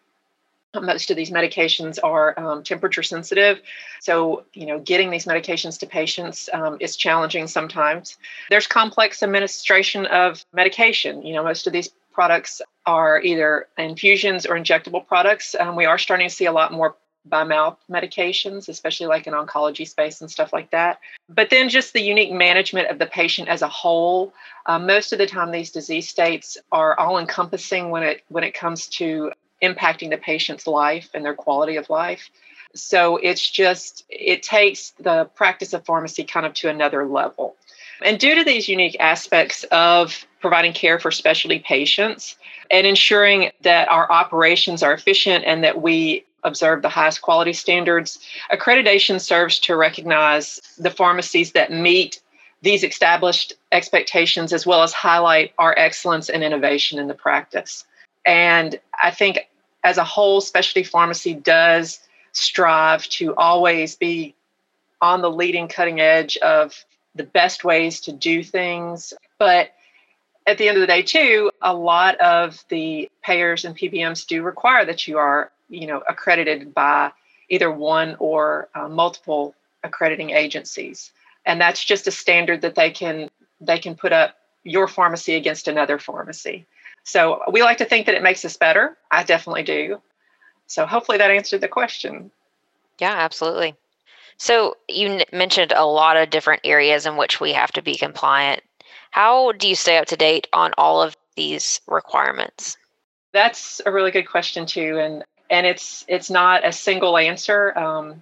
most 0.74 1.10
of 1.10 1.18
these 1.18 1.32
medications 1.32 1.98
are 2.04 2.40
um, 2.40 2.64
temperature 2.64 3.04
sensitive. 3.04 3.60
So, 4.02 4.44
you 4.54 4.68
know, 4.68 4.80
getting 4.80 5.10
these 5.10 5.26
medications 5.26 5.80
to 5.80 5.88
patients 5.88 6.50
um, 6.54 6.78
is 6.80 6.96
challenging 6.96 7.48
sometimes. 7.48 8.18
There's 8.50 8.68
complex 8.68 9.24
administration 9.24 10.06
of 10.06 10.46
medication. 10.54 11.24
You 11.24 11.34
know, 11.34 11.44
most 11.44 11.66
of 11.66 11.74
these 11.74 11.90
products 12.12 12.62
are 12.86 13.22
either 13.22 13.68
infusions 13.78 14.46
or 14.46 14.56
injectable 14.56 15.06
products. 15.06 15.56
Um, 15.60 15.76
we 15.76 15.86
are 15.86 15.98
starting 15.98 16.28
to 16.28 16.34
see 16.34 16.46
a 16.46 16.52
lot 16.52 16.72
more 16.72 16.96
by 17.26 17.44
mouth 17.44 17.78
medications, 17.92 18.70
especially 18.70 19.08
like 19.08 19.28
in 19.28 19.34
oncology 19.34 19.88
space 19.88 20.22
and 20.22 20.32
stuff 20.32 20.54
like 20.54 20.72
that. 20.72 21.00
But 21.28 21.50
then 21.50 21.70
just 21.70 21.94
the 21.94 22.02
unique 22.02 22.32
management 22.32 22.90
of 22.90 22.98
the 22.98 23.06
patient 23.06 23.50
as 23.50 23.62
a 23.62 23.68
whole. 23.68 24.34
Uh, 24.66 24.80
most 24.80 25.12
of 25.14 25.20
the 25.20 25.28
time, 25.28 25.52
these 25.52 25.72
disease 25.72 26.08
states 26.08 26.58
are 26.72 26.98
all 26.98 27.18
encompassing 27.18 27.90
when 27.90 28.04
it 28.04 28.24
when 28.30 28.44
it 28.44 28.54
comes 28.54 28.88
to 28.88 29.32
impacting 29.62 30.10
the 30.10 30.18
patient's 30.18 30.68
life 30.68 31.10
and 31.14 31.24
their 31.24 31.34
quality 31.34 31.76
of 31.76 31.90
life. 31.90 32.30
So 32.76 33.18
it's 33.18 33.50
just, 33.50 34.06
it 34.10 34.44
takes 34.44 34.92
the 35.00 35.26
practice 35.36 35.74
of 35.74 35.86
pharmacy 35.86 36.24
kind 36.24 36.46
of 36.46 36.54
to 36.56 36.70
another 36.70 37.06
level. 37.06 37.56
And 38.02 38.20
due 38.20 38.36
to 38.36 38.44
these 38.44 38.70
unique 38.70 38.96
aspects 39.00 39.66
of 39.72 40.26
providing 40.40 40.74
care 40.74 41.00
for 41.00 41.12
specialty 41.12 41.60
patients 41.60 42.38
and 42.72 42.88
ensuring 42.88 43.52
that 43.62 43.90
our 43.90 44.10
operations 44.12 44.84
are 44.84 44.94
efficient 44.94 45.44
and 45.46 45.64
that 45.64 45.82
we 45.82 46.24
observe 46.44 46.82
the 46.82 46.90
highest 46.90 47.22
quality 47.22 47.52
standards, 47.52 48.20
accreditation 48.52 49.20
serves 49.20 49.60
to 49.60 49.76
recognize 49.76 50.62
the 50.78 50.90
pharmacies 50.90 51.52
that 51.52 51.72
meet 51.72 52.22
these 52.62 52.84
established 52.84 53.54
expectations 53.72 54.54
as 54.54 54.66
well 54.66 54.84
as 54.84 54.94
highlight 54.94 55.54
our 55.58 55.78
excellence 55.78 56.30
and 56.30 56.44
innovation 56.44 57.00
in 57.00 57.08
the 57.08 57.14
practice. 57.14 57.86
And 58.26 58.80
I 59.02 59.12
think 59.12 59.49
as 59.84 59.98
a 59.98 60.04
whole, 60.04 60.42
specialty 60.42 60.84
pharmacy 60.84 61.34
does 61.34 62.00
strive 62.32 63.08
to 63.10 63.36
always 63.36 63.96
be 63.96 64.36
on 65.02 65.22
the 65.22 65.32
leading 65.32 65.68
cutting 65.68 66.00
edge 66.00 66.38
of 66.38 66.86
the 67.16 67.24
best 67.24 67.64
ways 67.64 68.02
to 68.02 68.12
do 68.12 68.44
things. 68.44 69.14
But 69.38 69.72
at 70.46 70.58
the 70.58 70.68
end 70.68 70.78
of 70.78 70.82
the 70.82 70.88
day, 70.88 71.02
too, 71.02 71.52
a 71.62 71.74
lot 71.74 72.20
of 72.20 72.64
the 72.70 73.10
payers 73.24 73.66
and 73.66 73.78
PBMs 73.78 74.28
do 74.28 74.42
require 74.44 74.86
that 74.86 75.08
you 75.08 75.18
are, 75.18 75.52
you 75.70 75.88
know, 75.88 76.02
accredited 76.08 76.74
by 76.74 77.12
either 77.50 77.72
one 77.72 78.16
or 78.20 78.70
uh, 78.76 78.88
multiple 78.88 79.56
accrediting 79.84 80.32
agencies, 80.32 81.12
and 81.46 81.60
that's 81.60 81.84
just 81.84 82.08
a 82.08 82.12
standard 82.12 82.62
that 82.62 82.76
they 82.76 82.92
can 82.92 83.30
they 83.62 83.80
can 83.80 83.96
put 83.96 84.14
up 84.14 84.36
your 84.64 84.88
pharmacy 84.88 85.36
against 85.36 85.68
another 85.68 86.00
pharmacy. 86.00 86.66
So 87.10 87.42
we 87.52 87.64
like 87.64 87.80
to 87.80 87.86
think 87.86 88.06
that 88.06 88.14
it 88.14 88.22
makes 88.22 88.46
us 88.46 88.56
better. 88.56 88.96
I 89.10 89.24
definitely 89.24 89.64
do. 89.64 90.00
So 90.68 90.86
hopefully 90.86 91.18
that 91.18 91.32
answered 91.32 91.62
the 91.62 91.68
question. 91.68 92.30
Yeah, 93.00 93.16
absolutely. 93.18 93.74
So 94.38 94.76
you 94.88 95.08
n- 95.10 95.24
mentioned 95.34 95.74
a 95.76 95.86
lot 95.86 96.18
of 96.18 96.30
different 96.30 96.62
areas 96.64 97.08
in 97.08 97.18
which 97.18 97.42
we 97.42 97.54
have 97.54 97.72
to 97.72 97.82
be 97.82 97.96
compliant. 97.96 98.62
How 99.10 99.54
do 99.54 99.68
you 99.68 99.76
stay 99.76 99.98
up 99.98 100.06
to 100.10 100.16
date 100.16 100.48
on 100.54 100.72
all 100.78 101.02
of 101.02 101.18
these 101.36 101.82
requirements? 101.88 102.78
That's 103.34 103.82
a 103.88 103.92
really 103.92 104.12
good 104.12 104.28
question 104.30 104.68
too, 104.68 105.00
and 105.00 105.24
and 105.50 105.66
it's 105.66 106.06
it's 106.08 106.30
not 106.30 106.64
a 106.64 106.72
single 106.72 107.18
answer. 107.18 107.76
Um, 107.76 108.22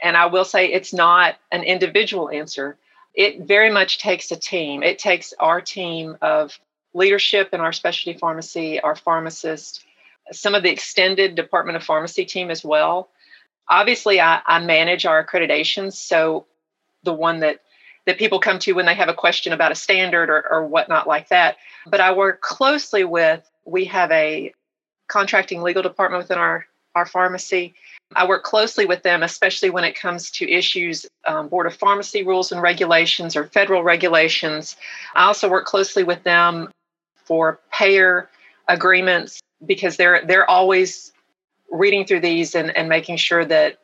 and 0.00 0.16
I 0.16 0.26
will 0.26 0.44
say 0.44 0.66
it's 0.66 0.92
not 0.92 1.34
an 1.50 1.64
individual 1.64 2.30
answer. 2.30 2.76
it 3.14 3.40
very 3.40 3.70
much 3.70 3.98
takes 3.98 4.30
a 4.30 4.36
team. 4.36 4.82
It 4.84 4.98
takes 5.00 5.34
our 5.40 5.60
team 5.60 6.16
of 6.22 6.58
leadership 6.94 7.50
in 7.52 7.60
our 7.60 7.72
specialty 7.72 8.18
pharmacy, 8.18 8.80
our 8.80 8.96
pharmacist, 8.96 9.84
some 10.30 10.54
of 10.54 10.62
the 10.62 10.70
extended 10.70 11.34
Department 11.34 11.76
of 11.76 11.82
Pharmacy 11.82 12.24
team 12.24 12.50
as 12.50 12.64
well. 12.64 13.08
Obviously, 13.68 14.20
I, 14.20 14.40
I 14.46 14.58
manage 14.60 15.06
our 15.06 15.24
accreditations. 15.24 15.94
So 15.94 16.46
the 17.02 17.12
one 17.12 17.40
that 17.40 17.60
that 18.04 18.18
people 18.18 18.40
come 18.40 18.58
to 18.58 18.72
when 18.72 18.86
they 18.86 18.94
have 18.94 19.08
a 19.08 19.14
question 19.14 19.52
about 19.52 19.70
a 19.70 19.76
standard 19.76 20.28
or, 20.28 20.44
or 20.50 20.66
whatnot 20.66 21.06
like 21.06 21.28
that. 21.28 21.56
But 21.86 22.00
I 22.00 22.12
work 22.12 22.40
closely 22.40 23.04
with, 23.04 23.48
we 23.64 23.84
have 23.84 24.10
a 24.10 24.52
contracting 25.06 25.62
legal 25.62 25.82
department 25.82 26.24
within 26.24 26.38
our, 26.38 26.66
our 26.96 27.06
pharmacy. 27.06 27.74
I 28.16 28.26
work 28.26 28.42
closely 28.42 28.86
with 28.86 29.04
them, 29.04 29.22
especially 29.22 29.70
when 29.70 29.84
it 29.84 29.94
comes 29.94 30.32
to 30.32 30.50
issues, 30.50 31.06
um, 31.28 31.48
Board 31.48 31.66
of 31.66 31.74
Pharmacy 31.74 32.24
rules 32.24 32.50
and 32.50 32.60
regulations 32.60 33.36
or 33.36 33.44
federal 33.46 33.84
regulations. 33.84 34.76
I 35.14 35.26
also 35.26 35.48
work 35.48 35.64
closely 35.64 36.02
with 36.02 36.24
them 36.24 36.70
for 37.24 37.60
payer 37.72 38.28
agreements 38.68 39.40
because 39.64 39.96
they're 39.96 40.24
they're 40.26 40.48
always 40.50 41.12
reading 41.70 42.04
through 42.04 42.20
these 42.20 42.54
and, 42.54 42.76
and 42.76 42.88
making 42.88 43.16
sure 43.16 43.44
that 43.44 43.78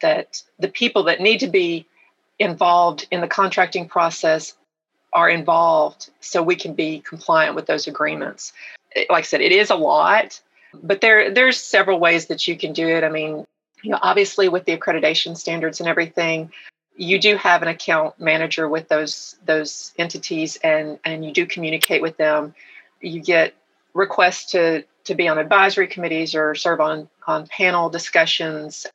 that 0.00 0.42
the 0.58 0.68
people 0.68 1.04
that 1.04 1.20
need 1.20 1.40
to 1.40 1.48
be 1.48 1.86
involved 2.38 3.06
in 3.10 3.20
the 3.20 3.28
contracting 3.28 3.88
process 3.88 4.54
are 5.12 5.28
involved 5.28 6.10
so 6.20 6.42
we 6.42 6.56
can 6.56 6.74
be 6.74 7.00
compliant 7.00 7.54
with 7.54 7.66
those 7.66 7.86
agreements. 7.86 8.52
Like 8.96 9.10
I 9.10 9.22
said, 9.22 9.40
it 9.40 9.52
is 9.52 9.70
a 9.70 9.76
lot, 9.76 10.40
but 10.74 11.00
there 11.00 11.32
there's 11.32 11.60
several 11.60 11.98
ways 11.98 12.26
that 12.26 12.46
you 12.46 12.56
can 12.56 12.72
do 12.72 12.86
it. 12.88 13.04
I 13.04 13.08
mean, 13.08 13.44
you 13.82 13.90
know, 13.90 13.98
obviously 14.02 14.48
with 14.48 14.64
the 14.64 14.76
accreditation 14.76 15.36
standards 15.36 15.80
and 15.80 15.88
everything, 15.88 16.50
you 16.96 17.18
do 17.18 17.36
have 17.36 17.62
an 17.62 17.68
account 17.68 18.18
manager 18.20 18.68
with 18.68 18.88
those 18.88 19.36
those 19.44 19.92
entities 19.98 20.56
and 20.62 20.98
and 21.04 21.24
you 21.24 21.32
do 21.32 21.46
communicate 21.46 22.02
with 22.02 22.16
them. 22.16 22.54
You 23.00 23.20
get 23.20 23.54
requests 23.94 24.52
to 24.52 24.84
to 25.04 25.14
be 25.14 25.28
on 25.28 25.38
advisory 25.38 25.86
committees 25.86 26.34
or 26.34 26.54
serve 26.54 26.80
on 26.80 27.08
on 27.26 27.46
panel 27.46 27.88
discussions. 27.88 28.86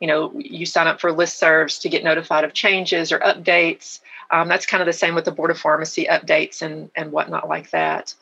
You 0.00 0.08
know 0.08 0.32
you 0.38 0.66
sign 0.66 0.86
up 0.86 1.00
for 1.00 1.10
listservs 1.10 1.80
to 1.82 1.88
get 1.88 2.04
notified 2.04 2.44
of 2.44 2.52
changes 2.52 3.12
or 3.12 3.18
updates. 3.20 4.00
Um, 4.30 4.48
that's 4.48 4.66
kind 4.66 4.80
of 4.80 4.86
the 4.86 4.92
same 4.92 5.14
with 5.14 5.24
the 5.24 5.32
board 5.32 5.50
of 5.50 5.58
pharmacy 5.58 6.06
updates 6.10 6.62
and 6.62 6.90
and 6.96 7.12
whatnot 7.12 7.48
like 7.48 7.70
that. 7.70 8.14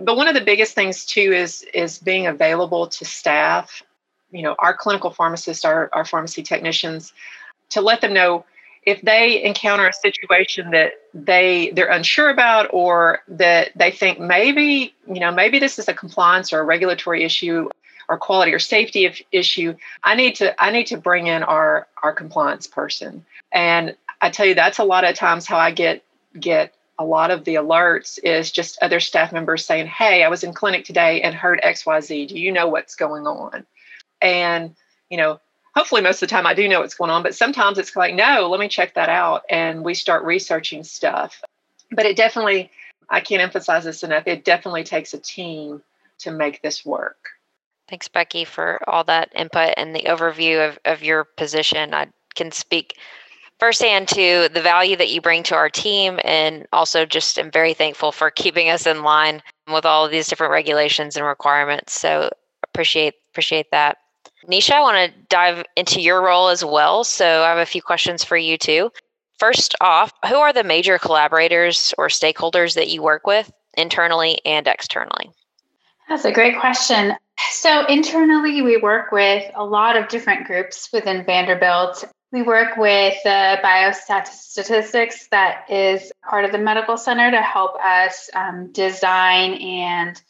But 0.00 0.16
one 0.16 0.28
of 0.28 0.34
the 0.34 0.40
biggest 0.40 0.74
things 0.74 1.04
too 1.04 1.32
is 1.32 1.64
is 1.74 1.98
being 1.98 2.26
available 2.26 2.86
to 2.88 3.04
staff. 3.04 3.82
You 4.30 4.42
know 4.42 4.56
our 4.58 4.74
clinical 4.74 5.10
pharmacists 5.10 5.64
our, 5.64 5.90
our 5.92 6.04
pharmacy 6.04 6.42
technicians 6.42 7.12
to 7.70 7.80
let 7.80 8.00
them 8.00 8.12
know 8.12 8.44
if 8.86 9.02
they 9.02 9.42
encounter 9.42 9.88
a 9.88 9.92
situation 9.92 10.70
that 10.70 10.92
they 11.12 11.70
they're 11.74 11.90
unsure 11.90 12.30
about 12.30 12.70
or 12.72 13.18
that 13.26 13.72
they 13.74 13.90
think 13.90 14.20
maybe 14.20 14.94
you 15.06 15.20
know 15.20 15.32
maybe 15.32 15.58
this 15.58 15.78
is 15.78 15.88
a 15.88 15.94
compliance 15.94 16.52
or 16.52 16.60
a 16.60 16.64
regulatory 16.64 17.24
issue 17.24 17.68
or 18.08 18.16
quality 18.16 18.54
or 18.54 18.60
safety 18.60 19.12
issue 19.32 19.74
i 20.04 20.14
need 20.14 20.36
to 20.36 20.62
i 20.62 20.70
need 20.70 20.86
to 20.86 20.96
bring 20.96 21.26
in 21.26 21.42
our 21.42 21.86
our 22.02 22.12
compliance 22.12 22.66
person. 22.66 23.26
And 23.52 23.96
i 24.22 24.30
tell 24.30 24.46
you 24.46 24.54
that's 24.54 24.78
a 24.78 24.84
lot 24.84 25.04
of 25.04 25.16
times 25.16 25.46
how 25.46 25.58
i 25.58 25.72
get 25.72 26.02
get 26.38 26.72
a 26.98 27.04
lot 27.04 27.30
of 27.30 27.44
the 27.44 27.56
alerts 27.56 28.18
is 28.22 28.50
just 28.50 28.78
other 28.80 29.00
staff 29.00 29.32
members 29.32 29.66
saying 29.66 29.86
hey 29.86 30.22
i 30.22 30.28
was 30.28 30.44
in 30.44 30.54
clinic 30.54 30.84
today 30.84 31.22
and 31.22 31.34
heard 31.34 31.60
xyz 31.62 32.28
do 32.28 32.38
you 32.38 32.52
know 32.52 32.68
what's 32.68 32.94
going 32.94 33.26
on? 33.26 33.66
And 34.22 34.76
you 35.10 35.16
know 35.16 35.40
hopefully 35.76 36.00
most 36.00 36.22
of 36.22 36.28
the 36.28 36.34
time 36.34 36.46
i 36.46 36.54
do 36.54 36.68
know 36.68 36.80
what's 36.80 36.94
going 36.94 37.10
on 37.10 37.22
but 37.22 37.34
sometimes 37.34 37.78
it's 37.78 37.94
like 37.96 38.14
no 38.14 38.48
let 38.50 38.60
me 38.60 38.68
check 38.68 38.94
that 38.94 39.08
out 39.08 39.42
and 39.50 39.84
we 39.84 39.94
start 39.94 40.24
researching 40.24 40.82
stuff 40.82 41.42
but 41.92 42.06
it 42.06 42.16
definitely 42.16 42.70
i 43.10 43.20
can't 43.20 43.42
emphasize 43.42 43.84
this 43.84 44.02
enough 44.02 44.24
it 44.26 44.44
definitely 44.44 44.84
takes 44.84 45.14
a 45.14 45.18
team 45.18 45.82
to 46.18 46.30
make 46.30 46.62
this 46.62 46.84
work 46.84 47.28
Thanks, 47.88 48.08
Becky, 48.08 48.44
for 48.44 48.80
all 48.88 49.04
that 49.04 49.30
input 49.34 49.74
and 49.76 49.94
the 49.94 50.06
overview 50.08 50.68
of, 50.68 50.78
of 50.84 51.04
your 51.04 51.24
position. 51.24 51.94
I 51.94 52.08
can 52.34 52.50
speak 52.50 52.98
firsthand 53.60 54.08
to 54.08 54.48
the 54.52 54.60
value 54.60 54.96
that 54.96 55.10
you 55.10 55.20
bring 55.20 55.42
to 55.44 55.54
our 55.54 55.70
team 55.70 56.18
and 56.24 56.66
also 56.72 57.06
just 57.06 57.38
am 57.38 57.50
very 57.50 57.74
thankful 57.74 58.12
for 58.12 58.30
keeping 58.30 58.68
us 58.68 58.86
in 58.86 59.02
line 59.02 59.42
with 59.72 59.86
all 59.86 60.04
of 60.04 60.10
these 60.10 60.26
different 60.26 60.52
regulations 60.52 61.16
and 61.16 61.24
requirements. 61.24 61.92
So 61.92 62.28
appreciate 62.64 63.14
appreciate 63.30 63.70
that. 63.70 63.98
Nisha, 64.48 64.72
I 64.72 64.80
want 64.80 65.12
to 65.12 65.20
dive 65.28 65.64
into 65.76 66.00
your 66.00 66.22
role 66.22 66.48
as 66.48 66.64
well. 66.64 67.04
So 67.04 67.42
I 67.42 67.48
have 67.48 67.58
a 67.58 67.66
few 67.66 67.82
questions 67.82 68.22
for 68.22 68.36
you 68.36 68.56
too. 68.56 68.90
First 69.38 69.74
off, 69.80 70.12
who 70.28 70.36
are 70.36 70.52
the 70.52 70.64
major 70.64 70.98
collaborators 70.98 71.92
or 71.98 72.08
stakeholders 72.08 72.74
that 72.74 72.88
you 72.88 73.02
work 73.02 73.26
with 73.26 73.52
internally 73.76 74.40
and 74.44 74.66
externally? 74.66 75.30
That's 76.08 76.24
a 76.24 76.32
great 76.32 76.58
question. 76.58 77.14
So, 77.50 77.84
internally, 77.86 78.62
we 78.62 78.78
work 78.78 79.12
with 79.12 79.44
a 79.54 79.64
lot 79.64 79.96
of 79.96 80.08
different 80.08 80.46
groups 80.46 80.88
within 80.92 81.24
Vanderbilt. 81.24 82.04
We 82.32 82.42
work 82.42 82.76
with 82.76 83.14
the 83.24 83.58
biostatistics 83.62 85.28
that 85.30 85.68
is 85.68 86.10
part 86.28 86.44
of 86.44 86.52
the 86.52 86.58
medical 86.58 86.96
center 86.96 87.30
to 87.30 87.42
help 87.42 87.76
us 87.80 88.30
um, 88.34 88.72
design 88.72 89.54
and 89.54 90.20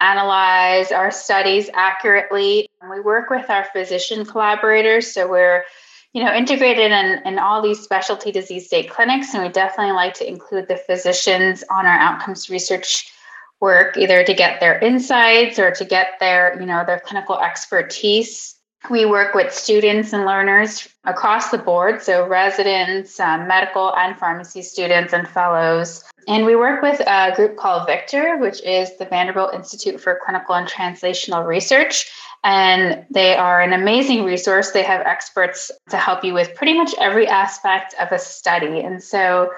analyze 0.00 0.92
our 0.92 1.10
studies 1.10 1.70
accurately. 1.74 2.68
We 2.90 3.00
work 3.00 3.30
with 3.30 3.48
our 3.50 3.64
physician 3.72 4.24
collaborators, 4.24 5.12
so 5.12 5.28
we're 5.28 5.64
you 6.12 6.24
know 6.24 6.32
integrated 6.32 6.92
in, 6.92 7.20
in 7.24 7.38
all 7.38 7.62
these 7.62 7.80
specialty 7.80 8.32
disease 8.32 8.66
state 8.66 8.90
clinics, 8.90 9.34
and 9.34 9.42
we 9.42 9.48
definitely 9.48 9.92
like 9.92 10.14
to 10.14 10.28
include 10.28 10.68
the 10.68 10.76
physicians 10.76 11.64
on 11.70 11.86
our 11.86 11.98
outcomes 11.98 12.50
research 12.50 13.12
work 13.60 13.96
either 13.96 14.22
to 14.22 14.34
get 14.34 14.60
their 14.60 14.78
insights 14.80 15.58
or 15.58 15.70
to 15.70 15.84
get 15.84 16.18
their 16.20 16.58
you 16.60 16.66
know 16.66 16.84
their 16.84 17.00
clinical 17.00 17.38
expertise 17.38 18.55
we 18.90 19.04
work 19.04 19.34
with 19.34 19.52
students 19.52 20.12
and 20.12 20.24
learners 20.24 20.88
across 21.04 21.50
the 21.50 21.58
board 21.58 22.02
so 22.02 22.26
residents 22.26 23.18
um, 23.20 23.46
medical 23.46 23.94
and 23.96 24.16
pharmacy 24.16 24.62
students 24.62 25.12
and 25.12 25.28
fellows. 25.28 26.04
And 26.28 26.44
we 26.44 26.56
work 26.56 26.82
with 26.82 27.00
a 27.00 27.32
group 27.36 27.56
called 27.56 27.88
VICTR 27.88 28.40
which 28.40 28.62
is 28.62 28.96
the 28.98 29.04
vanderbilt 29.04 29.54
institute 29.54 30.00
for 30.00 30.20
clinical 30.24 30.54
and 30.54 30.68
translational 30.68 31.46
research. 31.46 32.10
And 32.44 33.04
they 33.10 33.36
are 33.36 33.60
an 33.60 33.72
amazing 33.72 34.24
resource. 34.24 34.70
They 34.70 34.84
have 34.84 35.00
experts 35.00 35.70
to 35.90 35.96
help 35.96 36.22
you 36.22 36.34
with 36.34 36.54
pretty 36.54 36.74
much 36.74 36.94
every 36.98 37.26
aspect 37.26 37.94
of 38.00 38.12
a 38.12 38.18
study. 38.18 38.80
And 38.80 39.02
so 39.02 39.50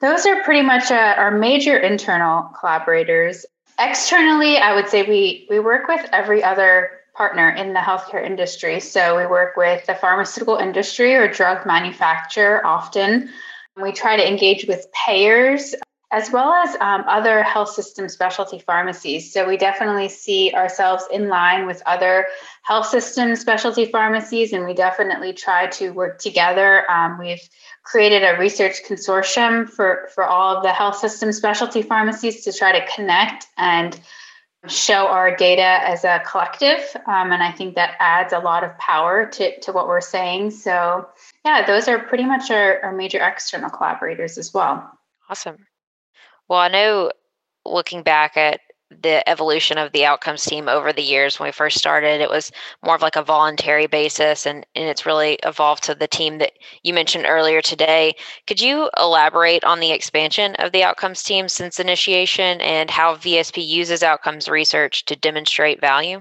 those 0.00 0.26
are 0.26 0.42
pretty 0.42 0.62
much 0.62 0.90
uh, 0.90 1.14
our 1.16 1.30
major 1.30 1.76
internal 1.76 2.50
collaborators. 2.58 3.46
Externally, 3.78 4.58
I 4.58 4.74
would 4.74 4.88
say 4.88 5.02
we 5.02 5.46
we 5.50 5.58
work 5.58 5.88
with 5.88 6.06
every 6.12 6.42
other 6.42 6.90
partner 7.14 7.50
in 7.50 7.72
the 7.72 7.80
healthcare 7.80 8.24
industry. 8.24 8.80
So 8.80 9.16
we 9.16 9.26
work 9.26 9.56
with 9.56 9.86
the 9.86 9.94
pharmaceutical 9.94 10.56
industry 10.56 11.14
or 11.14 11.28
drug 11.28 11.66
manufacturer 11.66 12.64
often. 12.66 13.30
We 13.80 13.92
try 13.92 14.16
to 14.16 14.28
engage 14.28 14.66
with 14.66 14.86
payers 14.92 15.74
as 16.14 16.30
well 16.30 16.52
as 16.52 16.76
um, 16.76 17.04
other 17.08 17.42
health 17.42 17.70
system 17.70 18.08
specialty 18.08 18.60
pharmacies. 18.60 19.32
So 19.32 19.48
we 19.48 19.56
definitely 19.56 20.08
see 20.08 20.52
ourselves 20.54 21.04
in 21.10 21.28
line 21.28 21.66
with 21.66 21.82
other 21.86 22.26
health 22.62 22.86
system 22.86 23.34
specialty 23.34 23.86
pharmacies, 23.86 24.52
and 24.52 24.64
we 24.64 24.74
definitely 24.74 25.32
try 25.32 25.66
to 25.66 25.90
work 25.90 26.20
together. 26.20 26.88
Um, 26.88 27.18
we've 27.18 27.42
created 27.82 28.22
a 28.22 28.38
research 28.38 28.76
consortium 28.88 29.68
for, 29.68 30.08
for 30.14 30.24
all 30.24 30.56
of 30.56 30.62
the 30.62 30.72
health 30.72 30.96
system 30.96 31.32
specialty 31.32 31.82
pharmacies 31.82 32.44
to 32.44 32.52
try 32.52 32.78
to 32.78 32.86
connect 32.94 33.48
and 33.58 34.00
show 34.66 35.06
our 35.06 35.34
data 35.34 35.62
as 35.62 36.04
a 36.04 36.22
collective. 36.26 36.80
Um, 37.06 37.32
and 37.32 37.42
I 37.42 37.52
think 37.52 37.74
that 37.74 37.96
adds 37.98 38.32
a 38.32 38.38
lot 38.38 38.64
of 38.64 38.76
power 38.78 39.26
to, 39.26 39.60
to 39.60 39.72
what 39.72 39.88
we're 39.88 40.00
saying. 40.00 40.50
So, 40.52 41.08
yeah, 41.44 41.66
those 41.66 41.88
are 41.88 41.98
pretty 41.98 42.24
much 42.24 42.50
our, 42.50 42.80
our 42.82 42.92
major 42.92 43.18
external 43.22 43.70
collaborators 43.70 44.38
as 44.38 44.54
well. 44.54 44.90
Awesome. 45.28 45.66
Well, 46.48 46.60
I 46.60 46.68
know 46.68 47.12
looking 47.64 48.02
back 48.02 48.36
at 48.36 48.60
the 49.02 49.26
evolution 49.28 49.78
of 49.78 49.92
the 49.92 50.04
outcomes 50.04 50.44
team 50.44 50.68
over 50.68 50.92
the 50.92 51.02
years 51.02 51.38
when 51.38 51.48
we 51.48 51.52
first 51.52 51.78
started 51.78 52.20
it 52.20 52.30
was 52.30 52.50
more 52.84 52.94
of 52.94 53.02
like 53.02 53.16
a 53.16 53.22
voluntary 53.22 53.86
basis 53.86 54.46
and, 54.46 54.66
and 54.74 54.88
it's 54.88 55.06
really 55.06 55.38
evolved 55.42 55.82
to 55.82 55.94
the 55.94 56.06
team 56.06 56.38
that 56.38 56.52
you 56.82 56.92
mentioned 56.92 57.24
earlier 57.26 57.60
today 57.60 58.14
could 58.46 58.60
you 58.60 58.90
elaborate 58.98 59.64
on 59.64 59.80
the 59.80 59.92
expansion 59.92 60.54
of 60.56 60.72
the 60.72 60.82
outcomes 60.82 61.22
team 61.22 61.48
since 61.48 61.80
initiation 61.80 62.60
and 62.60 62.90
how 62.90 63.14
vsp 63.16 63.64
uses 63.66 64.02
outcomes 64.02 64.48
research 64.48 65.04
to 65.04 65.16
demonstrate 65.16 65.80
value 65.80 66.20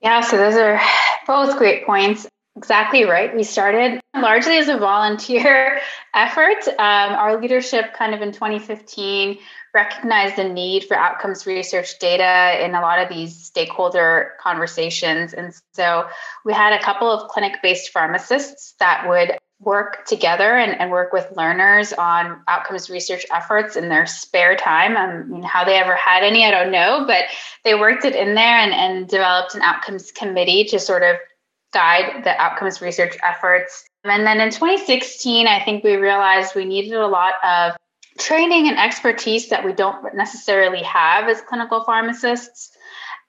yeah 0.00 0.20
so 0.20 0.36
those 0.36 0.54
are 0.54 0.80
both 1.26 1.56
great 1.58 1.84
points 1.84 2.26
Exactly 2.58 3.04
right. 3.04 3.34
We 3.36 3.44
started 3.44 4.00
largely 4.16 4.58
as 4.58 4.66
a 4.66 4.76
volunteer 4.76 5.80
effort. 6.14 6.66
Um, 6.66 7.14
our 7.14 7.40
leadership, 7.40 7.94
kind 7.94 8.12
of 8.14 8.20
in 8.20 8.32
2015, 8.32 9.38
recognized 9.74 10.36
the 10.36 10.48
need 10.48 10.84
for 10.84 10.96
outcomes 10.96 11.46
research 11.46 11.98
data 11.98 12.64
in 12.64 12.74
a 12.74 12.80
lot 12.80 12.98
of 12.98 13.08
these 13.08 13.36
stakeholder 13.36 14.32
conversations. 14.40 15.32
And 15.34 15.54
so 15.74 16.08
we 16.44 16.52
had 16.52 16.72
a 16.72 16.82
couple 16.82 17.10
of 17.10 17.28
clinic 17.28 17.60
based 17.62 17.90
pharmacists 17.90 18.74
that 18.80 19.08
would 19.08 19.38
work 19.60 20.04
together 20.06 20.56
and, 20.56 20.80
and 20.80 20.90
work 20.90 21.12
with 21.12 21.36
learners 21.36 21.92
on 21.92 22.40
outcomes 22.46 22.88
research 22.88 23.26
efforts 23.34 23.76
in 23.76 23.88
their 23.88 24.06
spare 24.06 24.54
time. 24.54 24.96
I 24.96 25.22
mean, 25.24 25.42
how 25.42 25.64
they 25.64 25.76
ever 25.76 25.96
had 25.96 26.22
any, 26.22 26.44
I 26.44 26.50
don't 26.50 26.70
know, 26.70 27.04
but 27.06 27.24
they 27.64 27.74
worked 27.74 28.04
it 28.04 28.14
in 28.14 28.34
there 28.34 28.58
and, 28.58 28.72
and 28.72 29.08
developed 29.08 29.54
an 29.54 29.62
outcomes 29.62 30.12
committee 30.12 30.64
to 30.66 30.78
sort 30.78 31.02
of 31.02 31.16
guide 31.72 32.24
the 32.24 32.40
outcomes 32.40 32.80
research 32.80 33.16
efforts. 33.24 33.84
And 34.04 34.26
then 34.26 34.40
in 34.40 34.50
2016, 34.50 35.46
I 35.48 35.62
think 35.64 35.82
we 35.82 35.96
realized 35.96 36.54
we 36.54 36.64
needed 36.64 36.94
a 36.94 37.08
lot 37.08 37.34
of 37.44 37.76
training 38.18 38.68
and 38.68 38.78
expertise 38.78 39.48
that 39.48 39.64
we 39.64 39.72
don't 39.72 40.14
necessarily 40.14 40.82
have 40.82 41.28
as 41.28 41.40
clinical 41.40 41.84
pharmacists. 41.84 42.76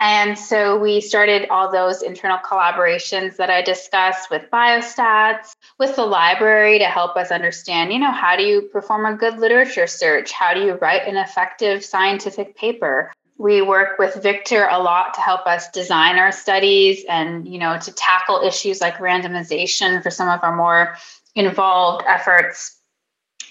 And 0.02 0.40
so 0.40 0.80
we 0.80 1.02
started 1.02 1.50
all 1.50 1.72
those 1.72 2.02
internal 2.02 2.38
collaborations 2.38 3.36
that 3.36 3.50
I 3.50 3.62
discussed 3.62 4.32
with 4.32 4.44
biostats, 4.52 5.56
with 5.78 5.98
the 5.98 6.06
library 6.06 6.80
to 6.80 6.86
help 6.86 7.18
us 7.18 7.32
understand, 7.32 7.92
you 7.92 8.00
know, 8.00 8.12
how 8.12 8.38
do 8.38 8.44
you 8.44 8.62
perform 8.62 9.06
a 9.06 9.18
good 9.18 9.40
literature 9.40 9.88
search? 9.88 10.32
How 10.32 10.54
do 10.54 10.62
you 10.62 10.76
write 10.76 11.06
an 11.06 11.18
effective 11.18 11.84
scientific 11.84 12.56
paper? 12.56 13.12
We 13.38 13.62
work 13.62 14.00
with 14.00 14.16
VICTR 14.16 14.68
a 14.72 14.82
lot 14.82 15.14
to 15.16 15.22
help 15.22 15.46
us 15.46 15.70
design 15.70 16.18
our 16.18 16.32
studies 16.32 17.04
and, 17.10 17.48
you 17.48 17.60
know, 17.60 17.78
to 17.78 17.92
tackle 17.92 18.42
issues 18.42 18.80
like 18.80 18.96
randomization 18.98 20.02
for 20.02 20.12
some 20.12 20.30
of 20.30 20.42
our 20.44 20.56
more 20.56 20.96
involved 21.36 22.06
efforts 22.08 22.79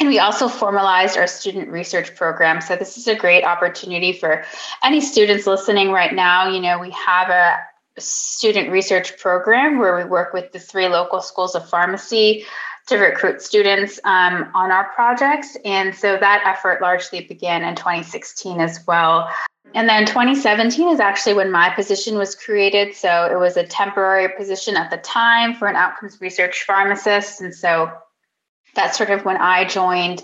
and 0.01 0.09
we 0.09 0.19
also 0.19 0.49
formalized 0.49 1.17
our 1.17 1.27
student 1.27 1.69
research 1.69 2.15
program. 2.15 2.61
So 2.61 2.77
this 2.77 2.97
is 2.97 3.09
a 3.09 3.17
great 3.17 3.45
opportunity 3.45 4.13
for 4.13 4.45
any 4.83 5.01
students 5.01 5.47
listening 5.47 5.91
right 5.91 6.15
now. 6.15 6.49
You 6.49 6.61
know, 6.61 6.79
we 6.79 6.91
have 6.91 7.31
a 7.31 7.59
student 7.99 8.71
research 8.71 9.19
program 9.19 9.79
where 9.79 9.97
we 9.97 10.05
work 10.05 10.33
with 10.33 10.53
the 10.53 10.61
three 10.61 10.89
local 10.89 11.21
schools 11.21 11.57
of 11.57 11.69
pharmacy 11.69 12.45
to 12.87 12.97
recruit 12.97 13.43
students 13.43 13.99
um, 14.05 14.51
on 14.55 14.71
our 14.71 14.85
projects. 14.95 15.57
And 15.65 15.95
so 15.95 16.17
that 16.17 16.43
effort 16.47 16.81
largely 16.81 17.23
began 17.23 17.65
in 17.65 17.75
2016 17.75 18.61
as 18.61 18.87
well. 18.87 19.29
And 19.75 19.89
then 19.89 20.07
2017 20.07 20.89
is 20.89 21.01
actually 21.01 21.35
when 21.35 21.51
my 21.51 21.69
position 21.71 22.17
was 22.17 22.35
created. 22.35 22.95
So 22.95 23.29
it 23.31 23.39
was 23.39 23.57
a 23.57 23.65
temporary 23.65 24.29
position 24.37 24.77
at 24.77 24.91
the 24.91 24.97
time 24.99 25.55
for 25.55 25.69
an 25.69 25.77
outcomes 25.77 26.19
research 26.21 26.65
pharmacist. 26.67 27.43
And 27.43 27.55
so 27.55 27.93
that's 28.79 28.97
sort 28.97 29.11
of 29.11 29.25
when 29.25 29.37
I 29.37 29.65
joined. 29.67 30.23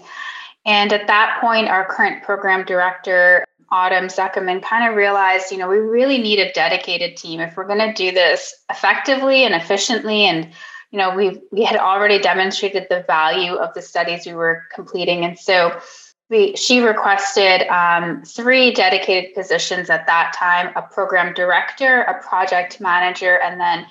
And 0.65 0.93
at 0.93 1.07
that 1.09 1.39
point, 1.41 1.69
our 1.69 1.85
current 1.85 2.23
program 2.23 2.65
director, 2.65 3.45
Autumn 3.71 4.07
Zuckerman, 4.07 4.63
kind 4.63 4.89
of 4.89 4.97
realized, 4.97 5.51
you 5.51 5.59
know, 5.59 5.69
we 5.69 5.79
really 5.79 6.19
need 6.19 6.39
a 6.39 6.53
dedicated 6.53 7.17
team 7.17 7.41
if 7.41 7.57
we're 7.57 7.67
going 7.67 7.81
to 7.81 7.93
do 7.93 8.13
this 8.13 8.55
effectively 8.71 9.45
and 9.45 9.55
efficiently. 9.55 10.23
And, 10.23 10.51
you 10.91 10.99
know, 10.99 11.15
we 11.15 11.41
we 11.51 11.65
had 11.65 11.77
already 11.77 12.19
demonstrated 12.21 12.87
the 12.89 13.05
value 13.07 13.55
of 13.55 13.75
the 13.75 13.83
studies 13.83 14.27
we 14.27 14.35
were 14.35 14.63
completing, 14.73 15.25
and 15.25 15.39
so 15.39 15.79
we 16.31 16.55
she 16.57 16.81
requested 16.81 17.63
um, 17.69 18.23
three 18.23 18.73
dedicated 18.73 19.35
positions 19.35 19.91
at 19.91 20.07
that 20.07 20.35
time: 20.39 20.73
a 20.77 20.83
program 20.83 21.35
director, 21.35 22.03
a 22.03 22.23
project 22.23 22.81
manager, 22.81 23.41
and 23.41 23.61
then 23.61 23.87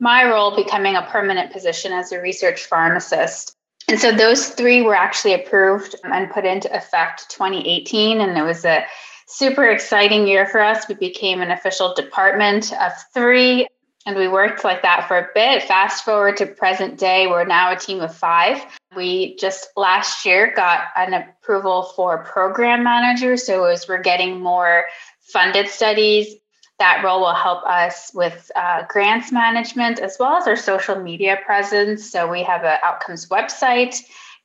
my 0.00 0.24
role 0.24 0.56
becoming 0.56 0.96
a 0.96 1.02
permanent 1.02 1.52
position 1.52 1.92
as 1.92 2.12
a 2.12 2.20
research 2.20 2.64
pharmacist. 2.64 3.55
And 3.88 4.00
so 4.00 4.12
those 4.12 4.48
three 4.48 4.82
were 4.82 4.96
actually 4.96 5.34
approved 5.34 5.94
and 6.02 6.30
put 6.30 6.44
into 6.44 6.74
effect 6.74 7.30
2018. 7.30 8.20
And 8.20 8.36
it 8.36 8.42
was 8.42 8.64
a 8.64 8.84
super 9.26 9.68
exciting 9.68 10.26
year 10.26 10.46
for 10.46 10.60
us. 10.60 10.88
We 10.88 10.94
became 10.94 11.40
an 11.40 11.50
official 11.50 11.94
department 11.94 12.72
of 12.72 12.92
three, 13.14 13.68
and 14.06 14.16
we 14.16 14.28
worked 14.28 14.64
like 14.64 14.82
that 14.82 15.06
for 15.08 15.18
a 15.18 15.28
bit. 15.34 15.64
Fast 15.64 16.04
forward 16.04 16.36
to 16.38 16.46
present 16.46 16.98
day, 16.98 17.26
we're 17.26 17.44
now 17.44 17.72
a 17.72 17.76
team 17.76 18.00
of 18.00 18.14
five. 18.14 18.64
We 18.96 19.36
just 19.36 19.68
last 19.76 20.24
year 20.24 20.52
got 20.54 20.84
an 20.96 21.12
approval 21.12 21.92
for 21.96 22.22
program 22.24 22.84
manager. 22.84 23.36
So 23.36 23.64
as 23.64 23.88
we're 23.88 24.02
getting 24.02 24.40
more 24.40 24.84
funded 25.32 25.68
studies, 25.68 26.36
that 26.78 27.02
role 27.04 27.20
will 27.20 27.34
help 27.34 27.64
us 27.64 28.10
with 28.14 28.50
uh, 28.54 28.82
grants 28.88 29.32
management 29.32 29.98
as 29.98 30.16
well 30.20 30.34
as 30.34 30.46
our 30.46 30.56
social 30.56 30.96
media 30.96 31.38
presence. 31.44 32.10
So 32.10 32.30
we 32.30 32.42
have 32.42 32.64
an 32.64 32.78
outcomes 32.82 33.28
website 33.28 33.98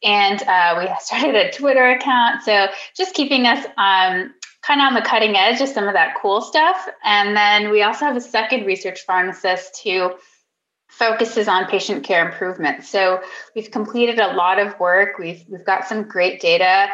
and 0.03 0.41
uh, 0.43 0.75
we 0.79 0.89
started 0.99 1.35
a 1.35 1.51
Twitter 1.51 1.89
account. 1.89 2.43
So 2.43 2.67
just 2.95 3.13
keeping 3.13 3.45
us 3.45 3.65
um, 3.77 4.33
kind 4.61 4.79
of 4.79 4.87
on 4.87 4.93
the 4.93 5.01
cutting 5.01 5.35
edge 5.35 5.61
of 5.61 5.69
some 5.69 5.87
of 5.87 5.93
that 5.93 6.15
cool 6.21 6.41
stuff. 6.41 6.87
And 7.03 7.35
then 7.35 7.69
we 7.71 7.83
also 7.83 8.05
have 8.05 8.15
a 8.15 8.21
second 8.21 8.65
research 8.65 9.01
pharmacist 9.01 9.81
who 9.83 10.13
focuses 10.87 11.47
on 11.47 11.65
patient 11.67 12.03
care 12.03 12.29
improvement. 12.29 12.83
So 12.83 13.21
we've 13.55 13.71
completed 13.71 14.19
a 14.19 14.33
lot 14.33 14.59
of 14.59 14.79
work. 14.79 15.17
We've 15.17 15.43
we've 15.49 15.65
got 15.65 15.87
some 15.87 16.03
great 16.03 16.41
data 16.41 16.89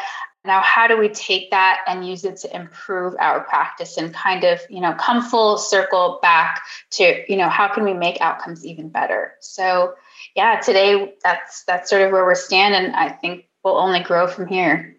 now 0.48 0.62
how 0.62 0.88
do 0.88 0.98
we 0.98 1.10
take 1.10 1.52
that 1.52 1.82
and 1.88 2.08
use 2.08 2.24
it 2.24 2.38
to 2.38 2.56
improve 2.56 3.14
our 3.20 3.42
practice 3.42 3.98
and 3.98 4.14
kind 4.14 4.44
of 4.44 4.60
you 4.70 4.82
know 4.82 4.94
come 4.94 5.22
full 5.22 5.58
circle 5.58 6.20
back 6.22 6.62
to 6.92 7.24
you 7.30 7.38
know 7.38 7.50
how 7.50 7.68
can 7.68 7.84
we 7.84 7.94
make 7.94 8.20
outcomes 8.22 8.66
even 8.66 8.90
better? 8.90 9.34
So 9.42 9.94
yeah 10.36 10.60
today 10.60 11.14
that's 11.24 11.64
that's 11.66 11.90
sort 11.90 12.02
of 12.02 12.12
where 12.12 12.26
we're 12.26 12.36
standing 12.36 12.86
and 12.86 12.96
i 12.96 13.10
think 13.10 13.48
we'll 13.64 13.78
only 13.78 14.02
grow 14.02 14.28
from 14.28 14.48
here. 14.48 14.96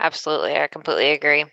Absolutely. 0.00 0.56
I 0.56 0.66
completely 0.68 1.10
agree. 1.10 1.46